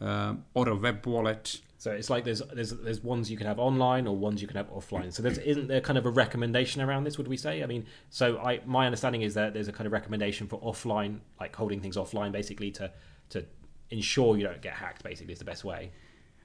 uh, 0.01 0.35
or 0.55 0.69
a 0.69 0.75
web 0.75 1.07
wallet. 1.07 1.61
So 1.79 1.93
it's 1.93 2.11
like 2.11 2.25
there's 2.25 2.43
there's 2.53 2.71
there's 2.71 3.03
ones 3.05 3.31
you 3.31 3.37
can 3.37 3.47
have 3.47 3.59
online 3.59 4.07
or 4.07 4.17
ones 4.17 4.43
you 4.43 4.49
can 4.49 4.57
have 4.57 4.69
offline. 4.71 5.13
So 5.13 5.23
there's 5.23 5.39
isn't 5.39 5.69
there 5.69 5.81
kind 5.81 5.97
of 5.97 6.07
a 6.07 6.11
recommendation 6.11 6.83
around 6.83 7.05
this? 7.05 7.19
Would 7.19 7.29
we 7.29 7.37
say? 7.37 7.63
I 7.63 7.67
mean, 7.67 7.87
so 8.11 8.39
I 8.39 8.61
my 8.67 8.87
understanding 8.87 9.23
is 9.23 9.35
that 9.35 9.55
there's 9.55 9.69
a 9.69 9.73
kind 9.73 9.87
of 9.87 9.93
recommendation 9.93 10.49
for 10.49 10.61
offline, 10.61 11.21
like 11.41 11.55
holding 11.55 11.81
things 11.81 11.97
offline, 11.97 12.33
basically 12.33 12.73
to 12.73 12.91
to 13.31 13.45
ensure 13.91 14.37
you 14.37 14.45
don't 14.45 14.61
get 14.61 14.75
hacked. 14.75 15.05
Basically, 15.05 15.33
is 15.33 15.39
the 15.39 15.45
best 15.45 15.65
way. 15.65 15.93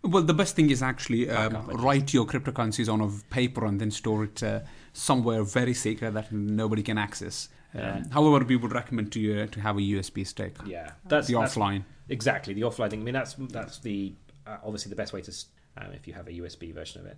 Well, 0.03 0.23
the 0.23 0.33
best 0.33 0.55
thing 0.57 0.69
is 0.69 0.83
actually 0.83 1.29
um, 1.29 1.65
write 1.67 2.13
your 2.13 2.25
cryptocurrencies 2.25 2.91
on 2.91 2.99
a 2.99 3.09
paper 3.33 3.65
and 3.65 3.79
then 3.79 3.89
store 3.89 4.25
it 4.25 4.43
uh, 4.43 4.59
somewhere 4.91 5.43
very 5.43 5.73
secret 5.73 6.13
that 6.13 6.31
nobody 6.31 6.83
can 6.83 6.97
access. 6.97 7.47
Um. 7.75 8.03
However, 8.11 8.45
we 8.45 8.55
would 8.55 8.71
recommend 8.71 9.11
to 9.13 9.19
you 9.19 9.47
to 9.47 9.59
have 9.61 9.77
a 9.77 9.81
USB 9.81 10.25
stick, 10.25 10.55
Yeah, 10.65 10.91
that's 11.07 11.27
the 11.27 11.33
that's- 11.33 11.55
offline. 11.55 11.83
Exactly, 12.09 12.53
the 12.53 12.61
offline 12.61 12.89
thing. 12.89 13.01
I 13.01 13.03
mean, 13.03 13.13
that's 13.13 13.33
that's 13.49 13.79
the 13.79 14.13
uh, 14.45 14.57
obviously 14.63 14.89
the 14.89 14.95
best 14.95 15.13
way 15.13 15.21
to 15.21 15.31
um, 15.77 15.91
if 15.93 16.05
you 16.07 16.13
have 16.13 16.27
a 16.27 16.31
USB 16.31 16.73
version 16.73 16.99
of 17.01 17.07
it. 17.07 17.17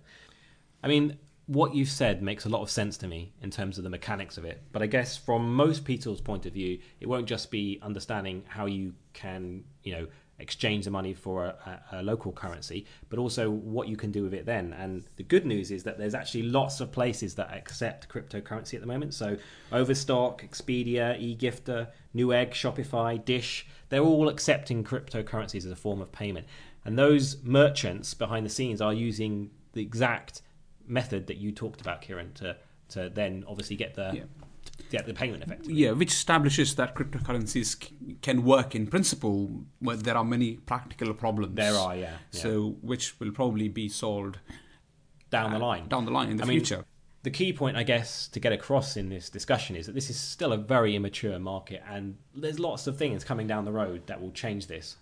I 0.82 0.88
mean, 0.88 1.18
what 1.46 1.74
you've 1.74 1.88
said 1.88 2.22
makes 2.22 2.44
a 2.44 2.48
lot 2.48 2.62
of 2.62 2.70
sense 2.70 2.96
to 2.98 3.08
me 3.08 3.32
in 3.42 3.50
terms 3.50 3.78
of 3.78 3.84
the 3.84 3.90
mechanics 3.90 4.38
of 4.38 4.44
it. 4.44 4.62
But 4.72 4.82
I 4.82 4.86
guess 4.86 5.16
from 5.16 5.52
most 5.54 5.84
people's 5.84 6.20
point 6.20 6.46
of 6.46 6.52
view, 6.52 6.78
it 7.00 7.08
won't 7.08 7.26
just 7.26 7.50
be 7.50 7.78
understanding 7.82 8.44
how 8.46 8.66
you 8.66 8.94
can, 9.12 9.64
you 9.82 9.92
know, 9.92 10.06
exchange 10.38 10.84
the 10.84 10.90
money 10.90 11.14
for 11.14 11.46
a, 11.46 11.82
a, 11.92 12.02
local 12.02 12.32
currency, 12.32 12.86
but 13.08 13.18
also 13.18 13.50
what 13.50 13.88
you 13.88 13.96
can 13.96 14.10
do 14.10 14.22
with 14.22 14.34
it 14.34 14.44
then. 14.44 14.74
And 14.74 15.04
the 15.16 15.22
good 15.22 15.46
news 15.46 15.70
is 15.70 15.82
that 15.84 15.98
there's 15.98 16.14
actually 16.14 16.42
lots 16.42 16.80
of 16.80 16.92
places 16.92 17.34
that 17.36 17.52
accept 17.52 18.08
cryptocurrency 18.08 18.74
at 18.74 18.80
the 18.80 18.86
moment. 18.86 19.14
So 19.14 19.36
Overstock, 19.72 20.42
Expedia, 20.42 21.16
eGifter, 21.18 21.88
Newegg, 22.14 22.50
Shopify, 22.50 23.22
Dish, 23.24 23.66
they're 23.88 24.02
all 24.02 24.28
accepting 24.28 24.84
cryptocurrencies 24.84 25.64
as 25.64 25.70
a 25.70 25.76
form 25.76 26.00
of 26.00 26.12
payment. 26.12 26.46
And 26.84 26.98
those 26.98 27.42
merchants 27.42 28.14
behind 28.14 28.44
the 28.44 28.50
scenes 28.50 28.80
are 28.80 28.92
using 28.92 29.50
the 29.72 29.82
exact 29.82 30.42
method 30.86 31.26
that 31.26 31.38
you 31.38 31.50
talked 31.50 31.80
about, 31.80 32.02
Kieran, 32.02 32.32
to 32.34 32.56
to 32.88 33.10
then 33.12 33.44
obviously 33.48 33.74
get 33.74 33.94
the 33.94 34.12
Yeah. 34.14 34.22
Get 34.90 35.06
the 35.06 35.14
payment 35.14 35.42
effectively. 35.42 35.74
Yeah, 35.74 35.92
which 35.92 36.12
establishes 36.12 36.74
that 36.76 36.94
cryptocurrencies 36.94 37.82
c- 37.84 38.16
can 38.22 38.44
work 38.44 38.74
in 38.74 38.86
principle, 38.86 39.64
but 39.82 40.04
there 40.04 40.16
are 40.16 40.24
many 40.24 40.56
practical 40.56 41.12
problems. 41.14 41.54
There 41.56 41.74
are, 41.74 41.96
yeah, 41.96 42.18
yeah. 42.32 42.40
So, 42.42 42.76
which 42.82 43.18
will 43.20 43.32
probably 43.32 43.68
be 43.68 43.88
solved 43.88 44.38
down 45.30 45.52
the 45.52 45.58
line. 45.58 45.88
down 45.88 46.04
the 46.04 46.10
line 46.10 46.30
in 46.30 46.36
the 46.36 46.44
I 46.44 46.46
mean, 46.46 46.58
future. 46.60 46.84
The 47.22 47.30
key 47.30 47.52
point, 47.52 47.76
I 47.76 47.82
guess, 47.82 48.28
to 48.28 48.38
get 48.38 48.52
across 48.52 48.96
in 48.96 49.08
this 49.08 49.28
discussion 49.28 49.74
is 49.74 49.86
that 49.86 49.94
this 49.96 50.08
is 50.10 50.16
still 50.18 50.52
a 50.52 50.56
very 50.56 50.94
immature 50.94 51.38
market, 51.40 51.82
and 51.90 52.16
there's 52.34 52.60
lots 52.60 52.86
of 52.86 52.96
things 52.96 53.24
coming 53.24 53.48
down 53.48 53.64
the 53.64 53.72
road 53.72 54.06
that 54.06 54.20
will 54.20 54.30
change 54.30 54.68
this. 54.68 54.96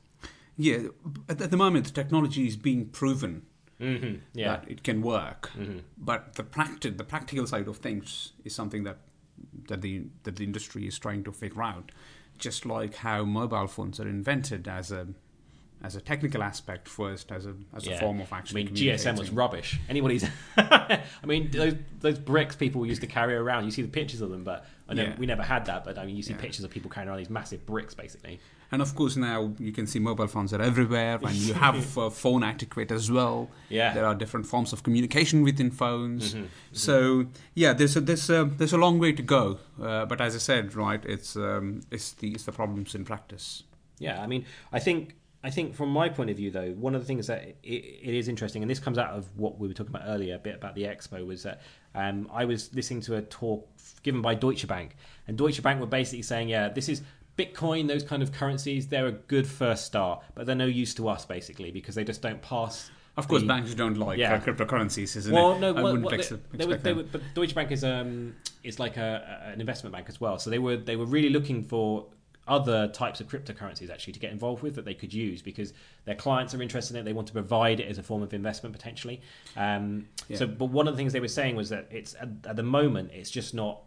Yeah, 0.56 0.78
at, 1.28 1.38
the 1.50 1.56
moment, 1.56 1.84
the 1.86 1.90
technology 1.92 2.46
is 2.46 2.56
being 2.56 2.86
proven 2.86 3.46
Mm-hmm. 3.80 4.20
Yeah, 4.34 4.50
that 4.50 4.70
it 4.70 4.84
can 4.84 5.02
work, 5.02 5.50
Mhm. 5.58 5.82
but 5.98 6.34
the 6.36 6.44
practi- 6.44 6.96
the 6.96 7.02
practical 7.02 7.44
side 7.44 7.66
of 7.66 7.78
things 7.78 8.32
is 8.44 8.54
something 8.54 8.84
that 8.84 8.98
that 9.68 9.82
the 9.82 10.04
that 10.24 10.36
the 10.36 10.44
industry 10.44 10.86
is 10.86 10.98
trying 10.98 11.24
to 11.24 11.32
figure 11.32 11.62
out. 11.62 11.90
Just 12.38 12.66
like 12.66 12.96
how 12.96 13.24
mobile 13.24 13.66
phones 13.68 14.00
are 14.00 14.08
invented 14.08 14.66
as 14.66 14.90
a 14.90 15.06
as 15.82 15.94
a 15.94 16.00
technical 16.00 16.42
aspect 16.42 16.88
first, 16.88 17.30
as 17.30 17.46
a 17.46 17.54
as 17.74 17.86
a 17.86 17.96
form 17.98 18.20
of 18.20 18.32
actually. 18.32 18.62
I 18.62 18.64
mean, 18.66 18.74
GSM 18.74 19.18
was 19.18 19.30
rubbish. 19.30 19.78
Anybody's. 19.88 20.24
I 20.56 21.02
mean, 21.26 21.50
those 21.50 21.74
those 22.00 22.18
bricks 22.18 22.56
people 22.56 22.84
used 22.86 23.02
to 23.02 23.06
carry 23.06 23.34
around. 23.34 23.64
You 23.66 23.70
see 23.70 23.82
the 23.82 23.88
pictures 23.88 24.20
of 24.20 24.30
them, 24.30 24.44
but 24.44 24.66
I 24.88 24.94
know 24.94 25.02
Yeah. 25.04 25.16
we 25.16 25.26
never 25.26 25.42
had 25.42 25.66
that. 25.66 25.84
But 25.84 25.98
I 25.98 26.06
mean, 26.06 26.16
you 26.16 26.22
see 26.22 26.32
Yeah. 26.32 26.38
pictures 26.40 26.64
of 26.64 26.70
people 26.70 26.90
carrying 26.90 27.08
around 27.08 27.18
these 27.18 27.30
massive 27.30 27.64
bricks, 27.66 27.94
basically. 27.94 28.40
And 28.72 28.82
of 28.82 28.94
course, 28.94 29.16
now 29.16 29.52
you 29.58 29.72
can 29.72 29.86
see 29.86 29.98
mobile 30.00 30.26
phones 30.26 30.52
are 30.52 30.60
everywhere, 30.62 31.18
and 31.22 31.34
you 31.34 31.54
have 31.54 31.96
uh, 31.98 32.10
phone 32.10 32.42
etiquette 32.42 32.90
as 32.90 33.10
well. 33.10 33.48
Yeah. 33.68 33.94
There 33.94 34.04
are 34.04 34.14
different 34.14 34.46
forms 34.46 34.72
of 34.72 34.82
communication 34.82 35.42
within 35.44 35.70
phones. 35.70 36.34
Mhm, 36.34 36.46
So 36.72 37.26
yeah, 37.54 37.72
there's 37.72 37.96
a 37.96 38.00
there's 38.00 38.28
a 38.30 38.44
there's 38.44 38.72
a 38.72 38.78
long 38.78 38.98
way 38.98 39.12
to 39.12 39.22
go. 39.22 39.58
Uh, 39.80 40.06
but 40.06 40.20
as 40.20 40.34
I 40.34 40.38
said, 40.38 40.74
right, 40.74 41.04
it's 41.04 41.36
um, 41.36 41.80
it's 41.90 42.12
the 42.12 42.32
it's 42.32 42.44
the 42.44 42.52
problems 42.52 42.94
in 42.94 43.04
practice. 43.04 43.62
Yeah, 44.00 44.20
I 44.20 44.26
mean, 44.26 44.44
I 44.72 44.80
think 44.80 45.14
I 45.44 45.50
think 45.50 45.74
from 45.74 45.90
my 45.90 46.08
point 46.08 46.30
of 46.30 46.36
view, 46.36 46.50
though, 46.50 46.70
one 46.72 46.94
of 46.94 47.00
the 47.02 47.06
things 47.06 47.26
that 47.26 47.42
it, 47.44 47.56
it 47.62 48.14
is 48.14 48.28
interesting, 48.28 48.62
and 48.62 48.70
this 48.70 48.78
comes 48.80 48.98
out 48.98 49.10
of 49.10 49.26
what 49.36 49.58
we 49.58 49.68
were 49.68 49.74
talking 49.74 49.94
about 49.94 50.08
earlier, 50.08 50.34
a 50.36 50.38
bit 50.38 50.54
about 50.54 50.74
the 50.74 50.84
expo, 50.84 51.24
was 51.26 51.42
that 51.42 51.60
um, 51.94 52.28
I 52.32 52.44
was 52.46 52.74
listening 52.74 53.02
to 53.02 53.16
a 53.16 53.22
talk 53.22 53.68
given 54.02 54.22
by 54.22 54.34
Deutsche 54.34 54.66
Bank, 54.66 54.96
and 55.28 55.36
Deutsche 55.36 55.62
Bank 55.62 55.80
were 55.80 55.86
basically 55.86 56.22
saying, 56.22 56.48
yeah, 56.48 56.70
this 56.70 56.88
is 56.88 57.02
Bitcoin, 57.36 57.88
those 57.88 58.02
kind 58.04 58.22
of 58.22 58.32
currencies, 58.32 58.86
they're 58.88 59.06
a 59.08 59.12
good 59.12 59.46
first 59.46 59.84
start, 59.86 60.22
but 60.34 60.46
they're 60.46 60.54
no 60.54 60.66
use 60.66 60.94
to 60.94 61.08
us 61.08 61.24
basically 61.24 61.70
because 61.70 61.94
they 61.94 62.04
just 62.04 62.22
don't 62.22 62.40
pass. 62.42 62.90
Of 63.16 63.28
course, 63.28 63.42
the- 63.42 63.48
banks 63.48 63.74
don't 63.74 63.96
like 63.96 64.18
Yeah. 64.18 64.34
uh, 64.34 64.40
cryptocurrencies, 64.40 65.16
isn't 65.16 65.32
well, 65.32 65.52
it? 65.54 65.60
no, 65.60 65.68
I 65.68 65.72
well, 65.72 65.82
wouldn't 65.84 66.04
well, 66.04 66.14
ex- 66.14 66.28
they, 66.28 66.34
expect 66.36 66.58
they 66.58 66.66
were, 66.66 66.76
they 66.76 66.92
were, 66.92 67.02
but 67.04 67.22
Deutsche 67.34 67.54
Bank 67.54 67.70
is 67.70 67.84
um 67.84 68.34
is 68.62 68.78
like 68.78 68.96
a, 68.96 69.42
a- 69.46 69.52
an 69.52 69.60
investment 69.60 69.92
bank 69.92 70.06
as 70.08 70.20
well. 70.20 70.38
So 70.38 70.50
they 70.50 70.58
were 70.58 70.76
they 70.76 70.96
were 70.96 71.06
really 71.06 71.30
looking 71.30 71.62
for 71.62 72.06
other 72.46 72.88
types 72.88 73.20
of 73.22 73.26
cryptocurrencies 73.28 73.88
actually 73.88 74.12
to 74.12 74.18
get 74.20 74.30
involved 74.30 74.62
with 74.62 74.74
that 74.74 74.84
they 74.84 74.92
could 74.92 75.14
use 75.14 75.40
because 75.40 75.72
their 76.04 76.14
clients 76.14 76.54
are 76.54 76.60
interested 76.60 76.94
in 76.94 77.00
it. 77.00 77.04
They 77.04 77.14
want 77.14 77.26
to 77.28 77.32
provide 77.32 77.80
it 77.80 77.88
as 77.88 77.96
a 77.98 78.02
form 78.02 78.22
of 78.22 78.34
investment 78.34 78.74
potentially. 78.74 79.22
Um, 79.56 80.08
Yeah. 80.28 80.36
So, 80.38 80.46
but 80.46 80.66
one 80.66 80.86
of 80.86 80.92
the 80.94 80.98
things 80.98 81.12
they 81.14 81.20
were 81.20 81.28
saying 81.28 81.56
was 81.56 81.70
that 81.70 81.88
it's 81.90 82.14
at, 82.20 82.28
at 82.46 82.56
the 82.56 82.62
moment 82.62 83.12
it's 83.14 83.30
just 83.30 83.54
not 83.54 83.80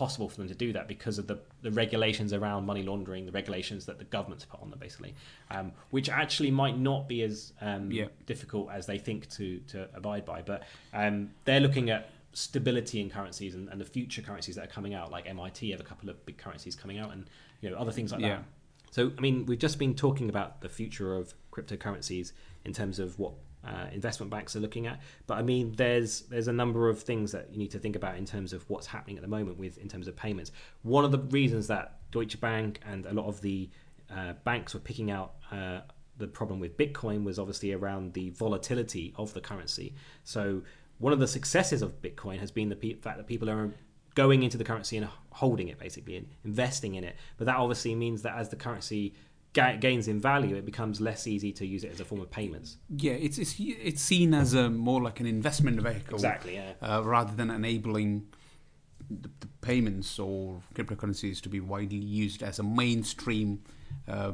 possible 0.00 0.28
for 0.30 0.38
them 0.38 0.48
to 0.48 0.54
do 0.54 0.72
that 0.72 0.88
because 0.88 1.18
of 1.18 1.26
the, 1.26 1.38
the 1.60 1.70
regulations 1.70 2.32
around 2.32 2.64
money 2.64 2.82
laundering, 2.82 3.26
the 3.26 3.32
regulations 3.32 3.84
that 3.84 3.98
the 3.98 4.04
government's 4.16 4.46
put 4.46 4.58
on 4.62 4.70
them, 4.70 4.78
basically, 4.78 5.14
um, 5.50 5.72
which 5.90 6.08
actually 6.08 6.50
might 6.50 6.78
not 6.78 7.06
be 7.06 7.22
as 7.22 7.52
um, 7.60 7.92
Yeah. 7.92 8.06
difficult 8.24 8.70
as 8.70 8.86
they 8.86 8.96
think 8.96 9.28
to, 9.36 9.58
to 9.72 9.88
abide 9.94 10.24
by. 10.24 10.40
But 10.40 10.62
um, 10.94 11.30
they're 11.44 11.60
looking 11.60 11.90
at 11.90 12.08
stability 12.32 12.98
in 13.02 13.10
currencies 13.10 13.54
and, 13.54 13.68
and 13.68 13.78
the 13.78 13.84
future 13.84 14.22
currencies 14.22 14.54
that 14.56 14.64
are 14.64 14.72
coming 14.72 14.94
out, 14.94 15.10
like 15.10 15.28
MIT 15.28 15.70
have 15.72 15.80
a 15.80 15.84
couple 15.84 16.08
of 16.08 16.24
big 16.24 16.38
currencies 16.38 16.74
coming 16.74 16.98
out, 16.98 17.12
and 17.12 17.28
you 17.60 17.68
know 17.68 17.76
other 17.76 17.92
things 17.92 18.10
like 18.10 18.22
Yeah. 18.22 18.28
that. 18.36 18.44
So, 18.92 19.12
I 19.18 19.20
mean, 19.20 19.44
we've 19.44 19.58
just 19.58 19.78
been 19.78 19.94
talking 19.94 20.30
about 20.30 20.62
the 20.62 20.68
future 20.70 21.14
of 21.14 21.34
cryptocurrencies 21.52 22.32
in 22.64 22.72
terms 22.72 22.98
of 22.98 23.18
what 23.18 23.34
uh, 23.64 23.86
investment 23.92 24.30
banks 24.30 24.56
are 24.56 24.60
looking 24.60 24.86
at. 24.86 25.00
But 25.26 25.38
I 25.38 25.42
mean, 25.42 25.72
there's 25.76 26.22
there's 26.22 26.48
a 26.48 26.52
number 26.52 26.88
of 26.88 27.02
things 27.02 27.32
that 27.32 27.48
you 27.52 27.58
need 27.58 27.70
to 27.72 27.78
think 27.78 27.96
about 27.96 28.16
in 28.16 28.24
terms 28.24 28.52
of 28.52 28.68
what's 28.68 28.86
happening 28.86 29.16
at 29.16 29.22
the 29.22 29.28
moment 29.28 29.58
with 29.58 29.78
in 29.78 29.88
terms 29.88 30.08
of 30.08 30.16
payments. 30.16 30.52
One 30.82 31.04
of 31.04 31.12
the 31.12 31.18
reasons 31.18 31.66
that 31.68 31.98
Deutsche 32.10 32.40
Bank 32.40 32.80
and 32.86 33.06
a 33.06 33.12
lot 33.12 33.26
of 33.26 33.40
the 33.40 33.68
uh, 34.14 34.34
banks 34.44 34.74
were 34.74 34.80
picking 34.80 35.10
out. 35.10 35.34
Uh, 35.50 35.80
the 36.16 36.26
problem 36.26 36.60
with 36.60 36.76
Bitcoin 36.76 37.24
was 37.24 37.38
obviously 37.38 37.72
around 37.72 38.12
the 38.12 38.28
volatility 38.30 39.14
of 39.16 39.32
the 39.32 39.40
currency. 39.40 39.94
So 40.22 40.60
one 40.98 41.14
of 41.14 41.18
the 41.18 41.26
successes 41.26 41.80
of 41.80 42.02
Bitcoin 42.02 42.38
has 42.40 42.50
been 42.50 42.68
the 42.68 42.76
pe- 42.76 42.94
fact 42.94 43.16
that 43.16 43.26
people 43.26 43.48
are 43.48 43.70
going 44.14 44.42
into 44.42 44.58
the 44.58 44.64
currency 44.64 44.96
and 44.96 45.08
holding 45.30 45.68
it 45.68 45.78
basically 45.78 46.16
and 46.16 46.28
investing 46.44 46.94
in 46.94 47.04
it. 47.04 47.16
But 47.38 47.46
that 47.46 47.56
obviously 47.56 47.94
means 47.94 48.22
that 48.22 48.36
as 48.36 48.50
the 48.50 48.56
currency 48.56 49.14
gains 49.52 50.06
in 50.08 50.20
value, 50.20 50.54
it 50.56 50.64
becomes 50.64 51.00
less 51.00 51.26
easy 51.26 51.52
to 51.52 51.66
use 51.66 51.82
it 51.84 51.92
as 51.92 52.00
a 52.00 52.04
form 52.04 52.20
of 52.20 52.30
payments. 52.30 52.76
Yeah, 52.96 53.12
it's 53.12 53.38
it's 53.38 53.54
it's 53.58 54.00
seen 54.02 54.34
as 54.34 54.54
a 54.54 54.70
more 54.70 55.02
like 55.02 55.20
an 55.20 55.26
investment 55.26 55.80
vehicle, 55.80 56.14
Exactly. 56.14 56.54
Yeah. 56.54 56.72
uh, 56.82 57.02
rather 57.04 57.34
than 57.34 57.50
enabling 57.50 58.26
the, 59.10 59.28
the 59.40 59.48
payments 59.60 60.18
or 60.18 60.62
cryptocurrencies 60.74 61.40
to 61.42 61.48
be 61.48 61.58
widely 61.60 61.98
used 61.98 62.42
as 62.42 62.58
a 62.58 62.62
mainstream 62.62 63.62
uh, 64.08 64.32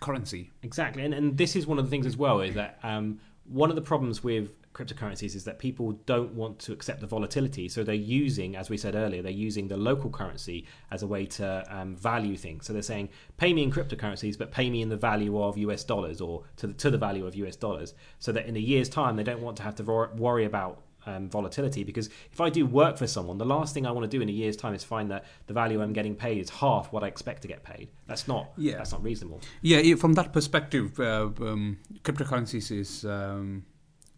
currency. 0.00 0.50
Exactly, 0.62 1.04
and 1.04 1.12
and 1.14 1.36
this 1.36 1.56
is 1.56 1.66
one 1.66 1.78
of 1.78 1.84
the 1.86 1.90
things 1.90 2.06
as 2.06 2.16
well 2.16 2.40
is 2.40 2.54
that 2.54 2.78
um, 2.82 3.18
one 3.46 3.70
of 3.70 3.76
the 3.76 3.82
problems 3.82 4.22
with 4.22 4.50
cryptocurrencies 4.74 5.34
is 5.34 5.44
that 5.44 5.58
people 5.58 5.92
don't 6.04 6.32
want 6.34 6.58
to 6.58 6.72
accept 6.72 7.00
the 7.00 7.06
volatility, 7.06 7.68
so 7.68 7.82
they're 7.84 7.94
using, 7.94 8.56
as 8.56 8.68
we 8.68 8.76
said 8.76 8.94
earlier, 8.94 9.22
they're 9.22 9.30
using 9.32 9.68
the 9.68 9.76
local 9.76 10.10
currency 10.10 10.66
as 10.90 11.02
a 11.02 11.06
way 11.06 11.24
to 11.26 11.64
um, 11.70 11.94
value 11.96 12.36
things. 12.36 12.66
So 12.66 12.72
they're 12.72 12.82
saying, 12.82 13.08
pay 13.36 13.52
me 13.54 13.62
in 13.62 13.70
cryptocurrencies, 13.70 14.36
but 14.36 14.50
pay 14.50 14.68
me 14.68 14.82
in 14.82 14.88
the 14.88 14.96
value 14.96 15.40
of 15.40 15.56
US 15.56 15.84
dollars 15.84 16.20
or 16.20 16.42
to 16.56 16.66
the, 16.66 16.72
to 16.74 16.90
the 16.90 16.98
value 16.98 17.26
of 17.26 17.34
US 17.36 17.56
dollars, 17.56 17.94
so 18.18 18.32
that 18.32 18.46
in 18.46 18.56
a 18.56 18.60
year's 18.60 18.88
time 18.88 19.16
they 19.16 19.22
don't 19.22 19.40
want 19.40 19.56
to 19.58 19.62
have 19.62 19.76
to 19.76 19.84
wor- 19.84 20.10
worry 20.16 20.44
about 20.44 20.82
um, 21.06 21.28
volatility 21.28 21.84
because 21.84 22.08
if 22.32 22.40
I 22.40 22.48
do 22.50 22.64
work 22.66 22.96
for 22.96 23.06
someone, 23.06 23.36
the 23.38 23.44
last 23.44 23.74
thing 23.74 23.86
I 23.86 23.90
want 23.90 24.10
to 24.10 24.16
do 24.16 24.22
in 24.22 24.28
a 24.28 24.32
year's 24.32 24.56
time 24.56 24.74
is 24.74 24.82
find 24.82 25.10
that 25.10 25.26
the 25.46 25.52
value 25.52 25.82
I'm 25.82 25.92
getting 25.92 26.14
paid 26.16 26.38
is 26.38 26.48
half 26.50 26.92
what 26.92 27.04
I 27.04 27.08
expect 27.08 27.42
to 27.42 27.48
get 27.48 27.62
paid. 27.62 27.90
That's 28.06 28.26
not 28.26 28.52
Yeah. 28.56 28.78
that's 28.78 28.90
not 28.92 29.02
reasonable. 29.04 29.40
Yeah, 29.60 29.78
yeah, 29.78 29.96
from 29.96 30.14
that 30.14 30.32
perspective, 30.32 30.98
uh, 30.98 31.30
um, 31.40 31.78
cryptocurrencies 32.02 32.70
is 32.70 33.04
um, 33.04 33.64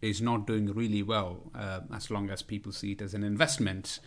is 0.01 0.21
not 0.21 0.45
doing 0.45 0.73
really 0.73 1.03
well 1.03 1.51
uh, 1.55 1.81
as 1.93 2.11
long 2.11 2.29
as 2.29 2.41
people 2.41 2.71
see 2.71 2.91
it 2.91 3.01
as 3.01 3.13
an 3.13 3.23
investment. 3.23 3.99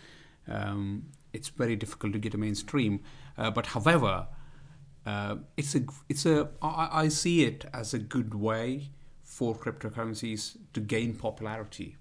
Um, 0.48 1.06
it's 1.32 1.48
very 1.48 1.76
difficult 1.76 2.12
to 2.12 2.18
get 2.18 2.34
a 2.34 2.38
mainstream. 2.38 3.00
Uh, 3.36 3.50
but 3.50 3.66
however, 3.66 4.26
uh, 5.06 5.36
it's 5.56 5.74
a 5.74 5.82
it's 6.08 6.26
a 6.26 6.50
I, 6.62 6.88
I 7.04 7.08
see 7.08 7.44
it 7.44 7.64
as 7.72 7.94
a 7.94 7.98
good 7.98 8.34
way 8.34 8.90
for 9.24 9.54
cryptocurrencies 9.56 10.56
to 10.72 10.80
gain 10.80 11.14
popularity. 11.14 11.96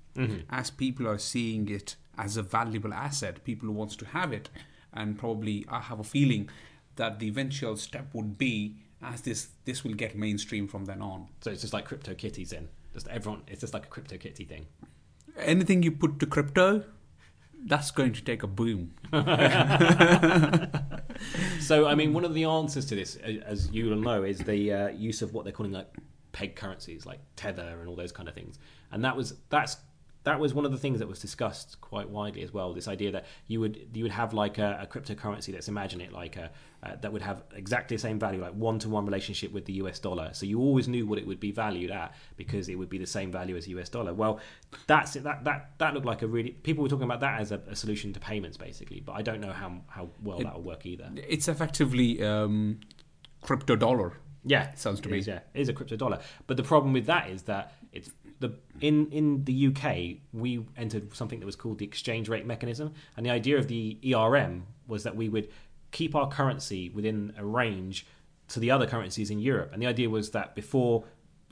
As 0.50 0.70
people 0.70 1.08
are 1.08 1.18
seeing 1.18 1.70
it 1.70 1.96
as 2.18 2.36
a 2.36 2.44
valuable 2.44 2.94
asset, 2.94 3.44
people 3.46 3.72
wants 3.72 3.96
to 3.98 4.06
have 4.08 4.34
it, 4.34 4.50
and 4.94 5.18
probably 5.18 5.66
I 5.70 5.80
have 5.80 6.00
a 6.00 6.04
feeling 6.04 6.50
that 6.98 7.20
the 7.20 7.28
eventual 7.28 7.78
step 7.78 8.14
would 8.14 8.38
be 8.38 8.76
as 9.02 9.22
this 9.22 9.50
this 9.66 9.84
will 9.84 9.94
get 9.94 10.18
mainstream 10.18 10.68
from 10.68 10.86
then 10.86 11.02
on. 11.02 11.28
So 11.42 11.52
it's 11.52 11.62
just 11.62 11.74
like 11.74 11.86
crypto 11.86 12.14
kitties 12.14 12.50
then. 12.50 12.68
Just 12.94 13.08
everyone 13.08 13.44
it's 13.48 13.62
just 13.62 13.74
like 13.74 13.86
a 13.86 13.90
crypto 13.90 14.18
kitty 14.18 14.46
thing. 14.46 14.68
Anything 15.38 15.84
you 15.84 15.92
put 15.92 16.20
to 16.20 16.26
crypto, 16.26 16.84
that's 17.66 17.92
going 17.92 18.14
to 18.14 18.22
take 18.24 18.44
a 18.44 18.48
boom. 18.48 18.94
So, 21.60 21.88
I 21.88 21.96
mean, 21.96 22.14
one 22.14 22.26
of 22.26 22.34
the 22.34 22.46
answers 22.46 22.86
to 22.86 22.96
this, 22.96 23.16
as 23.18 23.70
you 23.72 23.90
will 23.90 23.98
know, 23.98 24.24
is 24.24 24.40
the 24.40 24.74
uh, 24.74 24.88
use 24.90 25.22
of 25.22 25.34
what 25.34 25.44
they're 25.44 25.54
calling 25.54 25.72
like 25.72 25.88
peg 26.32 26.56
currencies, 26.56 27.06
like 27.06 27.20
Tether 27.36 27.78
and 27.80 27.88
all 27.88 27.96
those 27.96 28.12
kind 28.12 28.28
of 28.30 28.36
things. 28.36 28.58
And 28.92 29.04
that 29.06 29.16
was 29.16 29.36
that's 29.50 29.78
that 30.30 30.40
was 30.40 30.54
one 30.54 30.64
of 30.64 30.72
the 30.72 30.78
things 30.78 31.00
that 31.00 31.08
was 31.08 31.18
discussed 31.20 31.82
quite 31.82 32.08
widely 32.08 32.44
as 32.44 32.54
well. 32.54 32.72
This 32.72 32.88
idea 32.88 33.12
that 33.12 33.26
you 33.48 33.60
would 33.62 33.88
you 33.94 34.04
would 34.04 34.12
have 34.12 34.32
like 34.32 34.60
a, 34.60 34.80
a 34.84 34.86
cryptocurrency. 34.86 35.52
Let's 35.52 35.68
imagine 35.68 36.02
it 36.02 36.14
like 36.14 36.38
a 36.38 36.52
uh, 36.84 36.96
that 37.02 37.12
would 37.12 37.24
have 37.24 37.44
exactly 37.56 37.98
the 37.98 38.02
same 38.02 38.20
value, 38.20 38.40
like 38.40 38.54
one 38.54 38.78
to 38.80 38.90
one 38.90 39.06
relationship 39.06 39.52
with 39.52 39.66
the 39.66 39.74
US 39.74 39.98
dollar. 39.98 40.30
So 40.34 40.46
you 40.46 40.60
always 40.60 40.88
knew 40.88 41.08
what 41.08 41.18
it 41.18 41.26
would 41.26 41.40
be 41.40 41.52
valued 41.52 41.90
at 41.90 42.14
because 42.38 42.70
it 42.70 42.76
would 42.76 42.90
be 42.90 43.00
the 43.00 43.08
same 43.08 43.32
value 43.32 43.58
as 43.58 43.68
US 43.70 43.90
dollar. 43.90 44.14
Well, 44.14 44.40
that's 44.86 45.14
that 45.14 45.44
that 45.46 45.72
that 45.80 45.94
looked 45.96 46.06
like 46.06 46.22
a 46.22 46.28
really 46.28 46.52
people 46.52 46.84
were 46.84 46.90
talking 46.90 47.06
about 47.06 47.22
that 47.22 47.42
as 47.42 47.52
a, 47.52 47.60
a 47.68 47.76
solution 47.76 48.14
to 48.14 48.20
payments 48.20 48.56
basically, 48.56 49.00
but 49.00 49.14
I 49.14 49.24
don't 49.24 49.42
know 49.42 49.52
how 49.52 49.82
how 49.88 50.10
well 50.24 50.38
that 50.40 50.54
will 50.54 50.62
work 50.62 50.86
either. 50.86 51.10
It's 51.28 51.48
effectively 51.48 52.22
um, 52.22 52.82
crypto 53.42 53.76
dollar. 53.76 54.14
Yeah, 54.46 54.74
Sounds 54.76 55.02
to 55.02 55.10
me. 55.10 55.20
is, 55.20 55.28
yeah, 55.28 55.40
it 55.54 55.62
is 55.62 55.70
a 55.70 55.74
crypto 55.74 55.96
dollar. 55.98 56.20
But 56.48 56.56
the 56.56 56.64
problem 56.64 56.94
with 56.94 57.08
that 57.08 57.30
is 57.30 57.44
that 57.44 57.74
the 58.40 58.54
in 58.80 59.12
in 59.12 59.44
the 59.46 59.68
UK 59.68 60.18
we 60.34 60.66
entered 60.78 61.14
something 61.16 61.40
that 61.40 61.46
was 61.46 61.56
called 61.56 61.80
the 61.80 61.86
exchange 61.86 62.30
rate 62.30 62.46
mechanism, 62.46 62.94
and 63.18 63.26
the 63.26 63.30
idea 63.30 63.58
of 63.58 63.68
the 63.68 63.98
ERM 64.14 64.66
was 64.88 65.04
that 65.04 65.16
we 65.16 65.30
would 65.30 65.50
keep 65.92 66.16
our 66.16 66.28
currency 66.28 66.90
within 66.90 67.34
a 67.38 67.46
range 67.46 68.06
to 68.50 68.60
the 68.60 68.72
other 68.72 68.88
currencies 68.88 69.30
in 69.30 69.40
Europe. 69.40 69.72
And 69.74 69.82
the 69.82 69.88
idea 69.88 70.10
was 70.10 70.32
that 70.32 70.56
before 70.56 71.06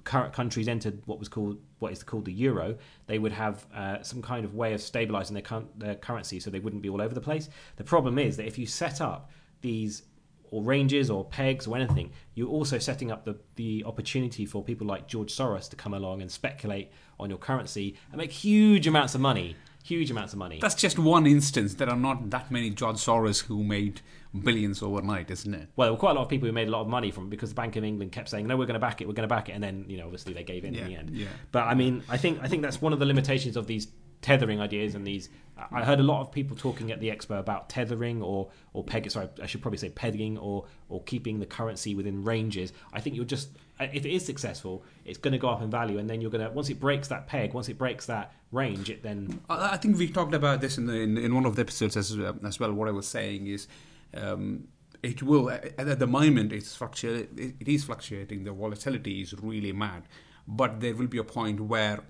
current 0.03 0.33
countries 0.33 0.69
entered 0.69 1.01
what 1.05 1.19
was 1.19 1.27
called 1.27 1.57
what 1.79 1.91
is 1.91 2.01
called 2.01 2.25
the 2.25 2.33
euro, 2.33 2.75
they 3.07 3.19
would 3.19 3.33
have 3.33 3.65
uh, 3.75 4.01
some 4.01 4.21
kind 4.21 4.45
of 4.45 4.55
way 4.55 4.73
of 4.73 4.81
stabilizing 4.81 5.33
their, 5.33 5.43
cur- 5.43 5.65
their 5.77 5.95
currency 5.95 6.39
so 6.39 6.49
they 6.49 6.59
wouldn't 6.59 6.81
be 6.81 6.89
all 6.89 7.01
over 7.01 7.13
the 7.13 7.21
place. 7.21 7.49
The 7.75 7.83
problem 7.83 8.17
is 8.17 8.37
that 8.37 8.47
if 8.47 8.57
you 8.57 8.65
set 8.65 9.01
up 9.01 9.29
these 9.61 10.03
or 10.51 10.63
ranges 10.63 11.09
or 11.09 11.25
pegs 11.25 11.67
or 11.67 11.75
anything, 11.75 12.11
you're 12.35 12.49
also 12.49 12.77
setting 12.77 13.11
up 13.11 13.25
the, 13.25 13.37
the 13.55 13.83
opportunity 13.85 14.45
for 14.45 14.63
people 14.63 14.87
like 14.87 15.07
George 15.07 15.33
Soros 15.33 15.69
to 15.69 15.75
come 15.75 15.93
along 15.93 16.21
and 16.21 16.31
speculate 16.31 16.91
on 17.19 17.29
your 17.29 17.39
currency 17.39 17.95
and 18.11 18.17
make 18.17 18.31
huge 18.31 18.87
amounts 18.87 19.15
of 19.15 19.21
money. 19.21 19.55
Huge 19.83 20.11
amounts 20.11 20.33
of 20.33 20.39
money. 20.39 20.59
That's 20.61 20.75
just 20.75 20.99
one 20.99 21.25
instance. 21.25 21.75
There 21.75 21.89
are 21.89 21.95
not 21.95 22.29
that 22.31 22.51
many 22.51 22.71
George 22.71 22.97
Soros 22.97 23.45
who 23.45 23.63
made 23.63 24.01
billions 24.43 24.83
overnight, 24.83 25.31
isn't 25.31 25.53
it? 25.53 25.69
well, 25.77 25.85
there 25.87 25.93
were 25.93 25.99
quite 25.99 26.11
a 26.11 26.15
lot 26.15 26.23
of 26.23 26.29
people 26.29 26.45
who 26.47 26.51
made 26.51 26.67
a 26.67 26.71
lot 26.71 26.81
of 26.81 26.87
money 26.87 27.09
from 27.09 27.27
it 27.27 27.29
because 27.29 27.49
the 27.51 27.55
Bank 27.55 27.77
of 27.77 27.85
England 27.85 28.11
kept 28.11 28.27
saying, 28.27 28.45
"No, 28.47 28.57
we're 28.57 28.65
going 28.65 28.73
to 28.73 28.79
back 28.79 28.99
it. 28.99 29.07
We're 29.07 29.13
going 29.13 29.27
to 29.29 29.33
back 29.33 29.47
it," 29.47 29.53
and 29.53 29.63
then 29.63 29.85
you 29.87 29.97
know, 29.97 30.03
obviously, 30.03 30.33
they 30.33 30.43
gave 30.43 30.65
in 30.65 30.75
in 30.75 30.87
the 30.87 30.95
end. 30.95 31.11
yeah. 31.11 31.27
But 31.53 31.63
I 31.63 31.73
mean, 31.73 32.03
I 32.09 32.17
think 32.17 32.39
I 32.41 32.49
think 32.49 32.63
that's 32.63 32.81
one 32.81 32.91
of 32.91 32.99
the 32.99 33.05
limitations 33.05 33.55
of 33.55 33.65
these 33.65 33.87
tethering 34.21 34.59
ideas 34.59 34.95
and 34.95 35.05
these. 35.05 35.29
I 35.71 35.83
heard 35.83 35.99
a 35.99 36.03
lot 36.03 36.21
of 36.21 36.31
people 36.31 36.55
talking 36.55 36.91
at 36.91 36.99
the 36.99 37.09
expo 37.09 37.39
about 37.39 37.67
tethering 37.67 38.21
or 38.21 38.49
or 38.73 38.83
peg. 38.83 39.09
Sorry, 39.09 39.27
I 39.41 39.47
should 39.47 39.61
probably 39.61 39.79
say 39.79 39.89
pegging 39.89 40.37
or 40.37 40.65
or 40.87 41.01
keeping 41.03 41.39
the 41.39 41.47
currency 41.47 41.95
within 41.95 42.23
ranges. 42.23 42.73
I 42.93 42.99
think 43.01 43.15
you're 43.15 43.25
just 43.25 43.49
if 43.79 44.05
it 44.05 44.11
is 44.13 44.25
successful, 44.25 44.83
it's 45.05 45.17
going 45.17 45.33
to 45.33 45.37
go 45.37 45.49
up 45.49 45.61
in 45.61 45.69
value, 45.69 45.97
and 45.99 46.09
then 46.09 46.21
you're 46.21 46.31
going 46.31 46.45
to 46.45 46.51
once 46.51 46.69
it 46.69 46.79
breaks 46.79 47.07
that 47.07 47.27
peg, 47.27 47.53
once 47.53 47.69
it 47.69 47.77
breaks 47.77 48.05
that 48.07 48.33
range, 48.51 48.89
it 48.89 49.03
then 49.03 49.39
I 49.49 49.77
think 49.77 49.97
we 49.97 50.07
talked 50.09 50.33
about 50.33 50.61
this 50.61 50.77
in, 50.77 50.85
the, 50.87 50.93
in 50.93 51.17
in 51.17 51.35
one 51.35 51.45
of 51.45 51.55
the 51.55 51.61
episodes 51.61 51.97
as 51.97 52.17
uh, 52.17 52.33
as 52.43 52.59
well. 52.59 52.71
What 52.73 52.87
I 52.87 52.91
was 52.91 53.07
saying 53.07 53.47
is, 53.47 53.67
um, 54.13 54.67
it 55.03 55.21
will 55.23 55.49
at 55.49 55.79
at 55.79 55.99
the 55.99 56.07
moment 56.07 56.51
it's 56.53 56.75
fluctuate. 56.75 57.29
It 57.37 57.55
it 57.59 57.67
is 57.67 57.83
fluctuating. 57.83 58.43
The 58.43 58.51
volatility 58.51 59.21
is 59.21 59.33
really 59.41 59.71
mad, 59.71 60.03
but 60.47 60.79
there 60.81 60.95
will 60.95 61.07
be 61.07 61.17
a 61.17 61.23
point 61.23 61.59
where. 61.61 62.01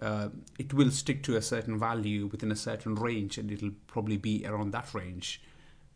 Uh, 0.00 0.28
it 0.58 0.72
will 0.72 0.90
stick 0.90 1.22
to 1.24 1.36
a 1.36 1.42
certain 1.42 1.78
value 1.78 2.26
within 2.26 2.52
a 2.52 2.56
certain 2.56 2.94
range, 2.94 3.38
and 3.38 3.50
it'll 3.50 3.72
probably 3.86 4.16
be 4.16 4.44
around 4.46 4.72
that 4.72 4.92
range. 4.94 5.42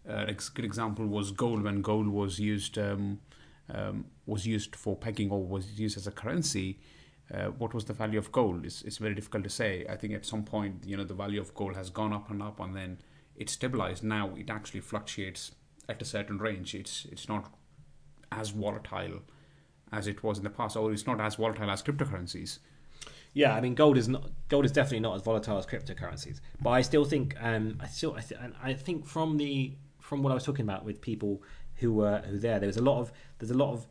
Uh, 0.09 0.25
a 0.27 0.35
good 0.55 0.65
example 0.65 1.07
was 1.07 1.31
gold 1.31 1.63
when 1.63 1.81
gold 1.81 2.09
was 2.09 2.41
used 2.41 2.77
um, 2.77 3.21
um, 3.73 4.05
was 4.27 4.47
used 4.47 4.75
for 4.75 4.97
pegging 4.97 5.31
or 5.31 5.45
was 5.45 5.79
used 5.79 5.97
as 5.97 6.07
a 6.07 6.11
currency. 6.11 6.81
Uh, 7.33 7.47
what 7.47 7.73
was 7.73 7.85
the 7.85 7.93
value 7.93 8.19
of 8.19 8.31
gold? 8.33 8.67
It's, 8.67 8.83
it's 8.83 8.99
very 8.99 9.15
difficult 9.15 9.45
to 9.45 9.51
say. 9.51 9.87
I 9.89 9.97
think 9.97 10.13
at 10.13 10.27
some 10.27 10.43
point, 10.43 10.83
you 10.85 10.97
know, 10.97 11.05
the 11.05 11.15
value 11.15 11.41
of 11.41 11.55
gold 11.55 11.77
has 11.77 11.89
gone 11.89 12.13
up 12.13 12.31
and 12.31 12.43
up, 12.43 12.59
and 12.61 12.77
then 12.77 12.99
it 13.37 13.49
stabilized. 13.49 14.03
Now 14.03 14.35
it 14.37 14.51
actually 14.51 14.81
fluctuates 14.81 15.53
at 15.89 16.03
a 16.03 16.05
certain 16.05 16.39
range. 16.39 16.75
It's 16.75 17.07
it's 17.11 17.29
not 17.29 17.53
as 18.33 18.51
volatile 18.51 19.21
as 19.93 20.07
it 20.07 20.23
was 20.23 20.39
in 20.39 20.45
the 20.45 20.51
past, 20.51 20.77
or 20.77 20.93
it's 20.93 21.07
not 21.07 21.21
as 21.21 21.37
volatile 21.37 21.71
as 21.71 21.83
cryptocurrencies. 21.83 22.59
Yeah, 23.35 23.55
I 23.55 23.61
mean, 23.61 23.75
gold 23.75 23.97
is 23.97 24.09
not 24.09 24.31
gold 24.49 24.65
is 24.65 24.73
definitely 24.73 25.01
not 25.01 25.17
as 25.17 25.23
volatile 25.23 25.59
as 25.59 25.67
cryptocurrencies, 25.67 26.41
but 26.61 26.71
I 26.71 26.83
still 26.83 27.05
think 27.05 27.35
um, 27.41 27.79
I 27.81 27.87
still 27.87 28.15
I, 28.15 28.21
th- 28.21 28.41
I 28.63 28.75
think 28.75 29.07
from 29.07 29.39
the 29.39 29.77
from 30.01 30.23
what 30.23 30.31
I 30.31 30.35
was 30.35 30.45
talking 30.45 30.65
about 30.65 30.85
with 30.85 31.01
people 31.01 31.43
who 31.77 31.93
were 31.95 32.19
who 32.29 32.39
there, 32.39 32.59
there 32.59 32.67
was 32.67 32.77
a 32.77 32.83
lot 32.83 33.01
of 33.01 33.13
there's 33.39 33.51
a 33.51 33.57
lot 33.57 33.73
of 33.73 33.87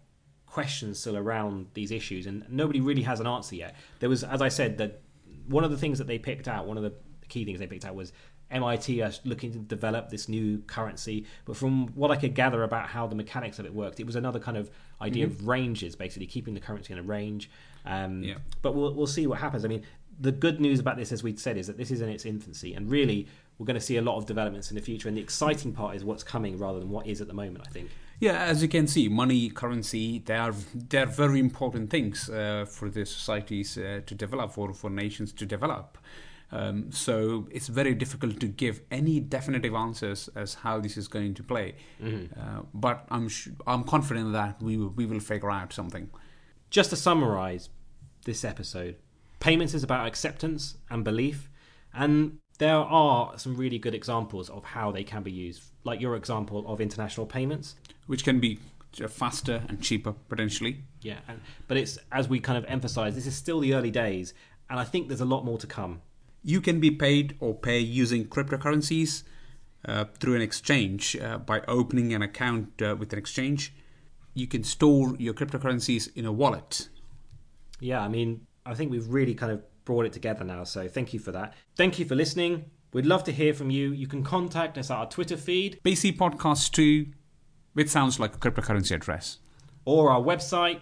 questions 0.45 0.99
still 0.99 1.17
around 1.17 1.67
these 1.73 1.91
issues, 1.91 2.27
and 2.27 2.45
nobody 2.49 2.81
really 2.81 3.03
has 3.03 3.19
an 3.19 3.27
answer 3.27 3.55
yet. 3.55 3.75
There 3.99 4.09
was, 4.09 4.23
as 4.23 4.41
I 4.41 4.49
said, 4.49 4.77
that 4.77 5.01
one 5.47 5.63
of 5.63 5.71
the 5.71 5.77
things 5.77 5.97
that 5.97 6.07
they 6.07 6.19
picked 6.19 6.47
out, 6.47 6.67
one 6.67 6.77
of 6.77 6.83
the 6.83 6.93
key 7.29 7.45
things 7.45 7.59
they 7.59 7.67
picked 7.67 7.85
out 7.85 7.95
was 7.95 8.11
MIT 8.51 9.01
are 9.01 9.11
looking 9.23 9.51
to 9.53 9.59
develop 9.59 10.09
this 10.09 10.27
new 10.29 10.59
currency. 10.67 11.25
But 11.45 11.55
from 11.55 11.87
what 11.95 12.11
I 12.11 12.15
could 12.15 12.35
gather 12.35 12.63
about 12.63 12.87
how 12.89 13.07
the 13.07 13.15
mechanics 13.15 13.59
of 13.59 13.65
it 13.65 13.73
worked, 13.73 13.99
it 13.99 14.05
was 14.05 14.15
another 14.15 14.39
kind 14.39 14.57
of 14.57 14.69
idea 15.01 15.25
of 15.25 15.47
ranges, 15.47 15.95
basically 15.95 16.27
keeping 16.27 16.53
the 16.53 16.59
currency 16.59 16.93
in 16.93 16.99
a 16.99 17.03
range. 17.03 17.49
Um, 17.85 18.23
Yeah. 18.23 18.35
But 18.61 18.75
we'll, 18.75 18.93
we'll 18.93 19.07
see 19.07 19.25
what 19.27 19.39
happens. 19.39 19.65
I 19.65 19.67
mean, 19.67 19.83
the 20.19 20.31
good 20.31 20.61
news 20.61 20.79
about 20.79 20.97
this, 20.97 21.11
as 21.11 21.23
we'd 21.23 21.39
said, 21.39 21.57
is 21.57 21.67
that 21.67 21.77
this 21.77 21.89
is 21.89 22.01
in 22.01 22.09
its 22.09 22.25
infancy, 22.25 22.73
and 22.75 22.89
really 22.89 23.27
we're 23.57 23.65
going 23.65 23.79
to 23.79 23.85
see 23.85 23.97
a 23.97 24.01
lot 24.01 24.17
of 24.17 24.25
developments 24.25 24.69
in 24.69 24.75
the 24.75 24.81
future. 24.81 25.07
And 25.07 25.17
the 25.17 25.21
exciting 25.21 25.73
part 25.73 25.95
is 25.95 26.03
what's 26.03 26.23
coming 26.23 26.57
rather 26.57 26.79
than 26.79 26.89
what 26.89 27.07
is 27.07 27.21
at 27.21 27.27
the 27.27 27.33
moment. 27.33 27.65
I 27.67 27.71
think. 27.71 27.89
Yeah, 28.19 28.43
as 28.43 28.61
you 28.61 28.67
can 28.67 28.85
see, 28.85 29.09
money, 29.09 29.49
currency, 29.49 30.19
they 30.19 30.35
are 30.35 30.53
they 30.75 30.99
are 30.99 31.07
very 31.07 31.39
important 31.39 31.89
things 31.89 32.29
uh, 32.29 32.65
for 32.69 32.87
the 32.89 33.03
societies 33.03 33.77
uh, 33.77 34.01
to 34.05 34.13
develop, 34.13 34.57
or 34.57 34.73
for 34.73 34.91
nations 34.91 35.33
to 35.33 35.45
develop. 35.45 35.97
Um, 36.51 36.91
so 36.91 37.47
it's 37.51 37.67
very 37.69 37.93
difficult 37.95 38.39
to 38.41 38.47
give 38.47 38.81
any 38.91 39.19
definitive 39.21 39.73
answers 39.73 40.29
as 40.35 40.55
how 40.55 40.79
this 40.81 40.97
is 40.97 41.07
going 41.07 41.33
to 41.35 41.43
play. 41.43 41.75
Uh, 42.03 42.61
but 42.73 43.05
I'm 43.09 43.29
sh- 43.29 43.49
I'm 43.65 43.83
confident 43.83 44.33
that 44.33 44.61
we 44.61 44.75
will, 44.77 44.89
we 44.89 45.05
will 45.05 45.19
figure 45.21 45.49
out 45.51 45.71
something. 45.73 46.09
Just 46.69 46.89
to 46.89 46.95
summarize 46.95 47.69
this 48.25 48.43
episode, 48.43 48.95
payments 49.39 49.73
is 49.73 49.83
about 49.83 50.07
acceptance 50.07 50.77
and 50.89 51.03
belief, 51.03 51.49
and 51.93 52.37
there 52.59 52.75
are 52.75 53.37
some 53.37 53.55
really 53.55 53.79
good 53.79 53.95
examples 53.95 54.49
of 54.49 54.63
how 54.63 54.91
they 54.91 55.03
can 55.03 55.23
be 55.23 55.31
used, 55.31 55.63
like 55.83 55.99
your 56.01 56.15
example 56.15 56.63
of 56.67 56.79
international 56.81 57.25
payments. 57.25 57.75
which 58.07 58.23
can 58.23 58.39
be 58.39 58.59
faster 59.09 59.63
and 59.69 59.81
cheaper 59.81 60.11
potentially. 60.27 60.83
Yeah, 61.01 61.19
and, 61.27 61.39
but 61.67 61.77
it's 61.77 61.97
as 62.11 62.27
we 62.27 62.39
kind 62.41 62.57
of 62.57 62.65
emphasize, 62.69 63.15
this 63.15 63.25
is 63.25 63.35
still 63.35 63.61
the 63.61 63.73
early 63.73 63.89
days, 63.91 64.33
and 64.69 64.79
I 64.79 64.83
think 64.83 65.07
there's 65.07 65.21
a 65.21 65.25
lot 65.25 65.45
more 65.45 65.57
to 65.57 65.67
come. 65.67 66.01
You 66.43 66.61
can 66.61 66.79
be 66.79 66.91
paid 66.91 67.35
or 67.39 67.53
pay 67.53 67.79
using 67.79 68.25
cryptocurrencies 68.25 69.23
uh, 69.87 70.05
through 70.19 70.35
an 70.35 70.41
exchange 70.41 71.15
uh, 71.15 71.37
by 71.37 71.61
opening 71.67 72.13
an 72.13 72.21
account 72.21 72.81
uh, 72.81 72.95
with 72.97 73.13
an 73.13 73.19
exchange. 73.19 73.73
You 74.33 74.47
can 74.47 74.63
store 74.63 75.15
your 75.19 75.33
cryptocurrencies 75.33 76.09
in 76.15 76.25
a 76.25 76.31
wallet. 76.31 76.89
Yeah, 77.79 78.01
I 78.01 78.07
mean, 78.07 78.47
I 78.65 78.73
think 78.73 78.91
we've 78.91 79.07
really 79.07 79.33
kind 79.35 79.51
of 79.51 79.61
brought 79.85 80.05
it 80.05 80.13
together 80.13 80.43
now. 80.43 80.63
So 80.63 80.87
thank 80.87 81.13
you 81.13 81.19
for 81.19 81.31
that. 81.31 81.53
Thank 81.75 81.99
you 81.99 82.05
for 82.05 82.15
listening. 82.15 82.65
We'd 82.93 83.05
love 83.05 83.23
to 83.25 83.31
hear 83.31 83.53
from 83.53 83.69
you. 83.71 83.91
You 83.91 84.07
can 84.07 84.23
contact 84.23 84.77
us 84.77 84.91
at 84.91 84.97
our 84.97 85.09
Twitter 85.09 85.37
feed 85.37 85.79
BC 85.83 86.17
Podcast 86.17 86.71
2, 86.71 87.07
which 87.73 87.87
sounds 87.89 88.19
like 88.19 88.35
a 88.35 88.37
cryptocurrency 88.37 88.95
address. 88.95 89.39
or 89.85 90.11
our 90.11 90.21
website, 90.21 90.79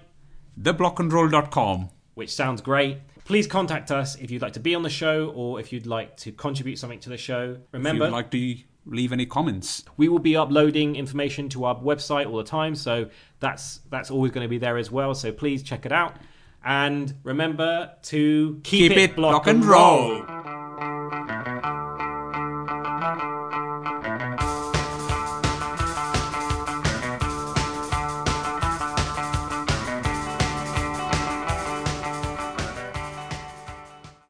Theblockandroll.com. 0.59 1.89
which 2.15 2.33
sounds 2.33 2.61
great. 2.61 2.97
Please 3.29 3.45
contact 3.45 3.91
us 3.91 4.15
if 4.15 4.31
you'd 4.31 4.41
like 4.41 4.53
to 4.53 4.59
be 4.59 4.73
on 4.73 4.81
the 4.81 4.89
show 4.89 5.31
or 5.35 5.59
if 5.59 5.71
you'd 5.71 5.85
like 5.85 6.17
to 6.17 6.31
contribute 6.31 6.79
something 6.79 6.99
to 6.99 7.09
the 7.09 7.17
show. 7.17 7.51
If 7.51 7.73
Remember, 7.73 8.05
you'd 8.05 8.11
like 8.11 8.31
to 8.31 8.57
leave 8.87 9.13
any 9.13 9.27
comments. 9.27 9.83
we 9.97 10.09
will 10.09 10.17
be 10.17 10.35
uploading 10.35 10.95
information 10.95 11.47
to 11.49 11.65
our 11.65 11.75
website 11.75 12.25
all 12.25 12.37
the 12.37 12.43
time, 12.43 12.73
so 12.73 13.07
that's 13.39 13.81
that's 13.91 14.09
always 14.09 14.31
going 14.31 14.45
to 14.45 14.49
be 14.49 14.57
there 14.57 14.77
as 14.79 14.89
well. 14.89 15.13
So 15.13 15.31
please 15.31 15.61
check 15.61 15.85
it 15.85 15.91
out. 15.91 16.15
And 16.65 17.13
remember 17.21 17.93
to 18.05 18.59
keep, 18.63 18.93
Keep 18.93 18.97
it 18.97 19.15
block 19.15 19.45
and 19.45 19.63
roll. 19.63 20.25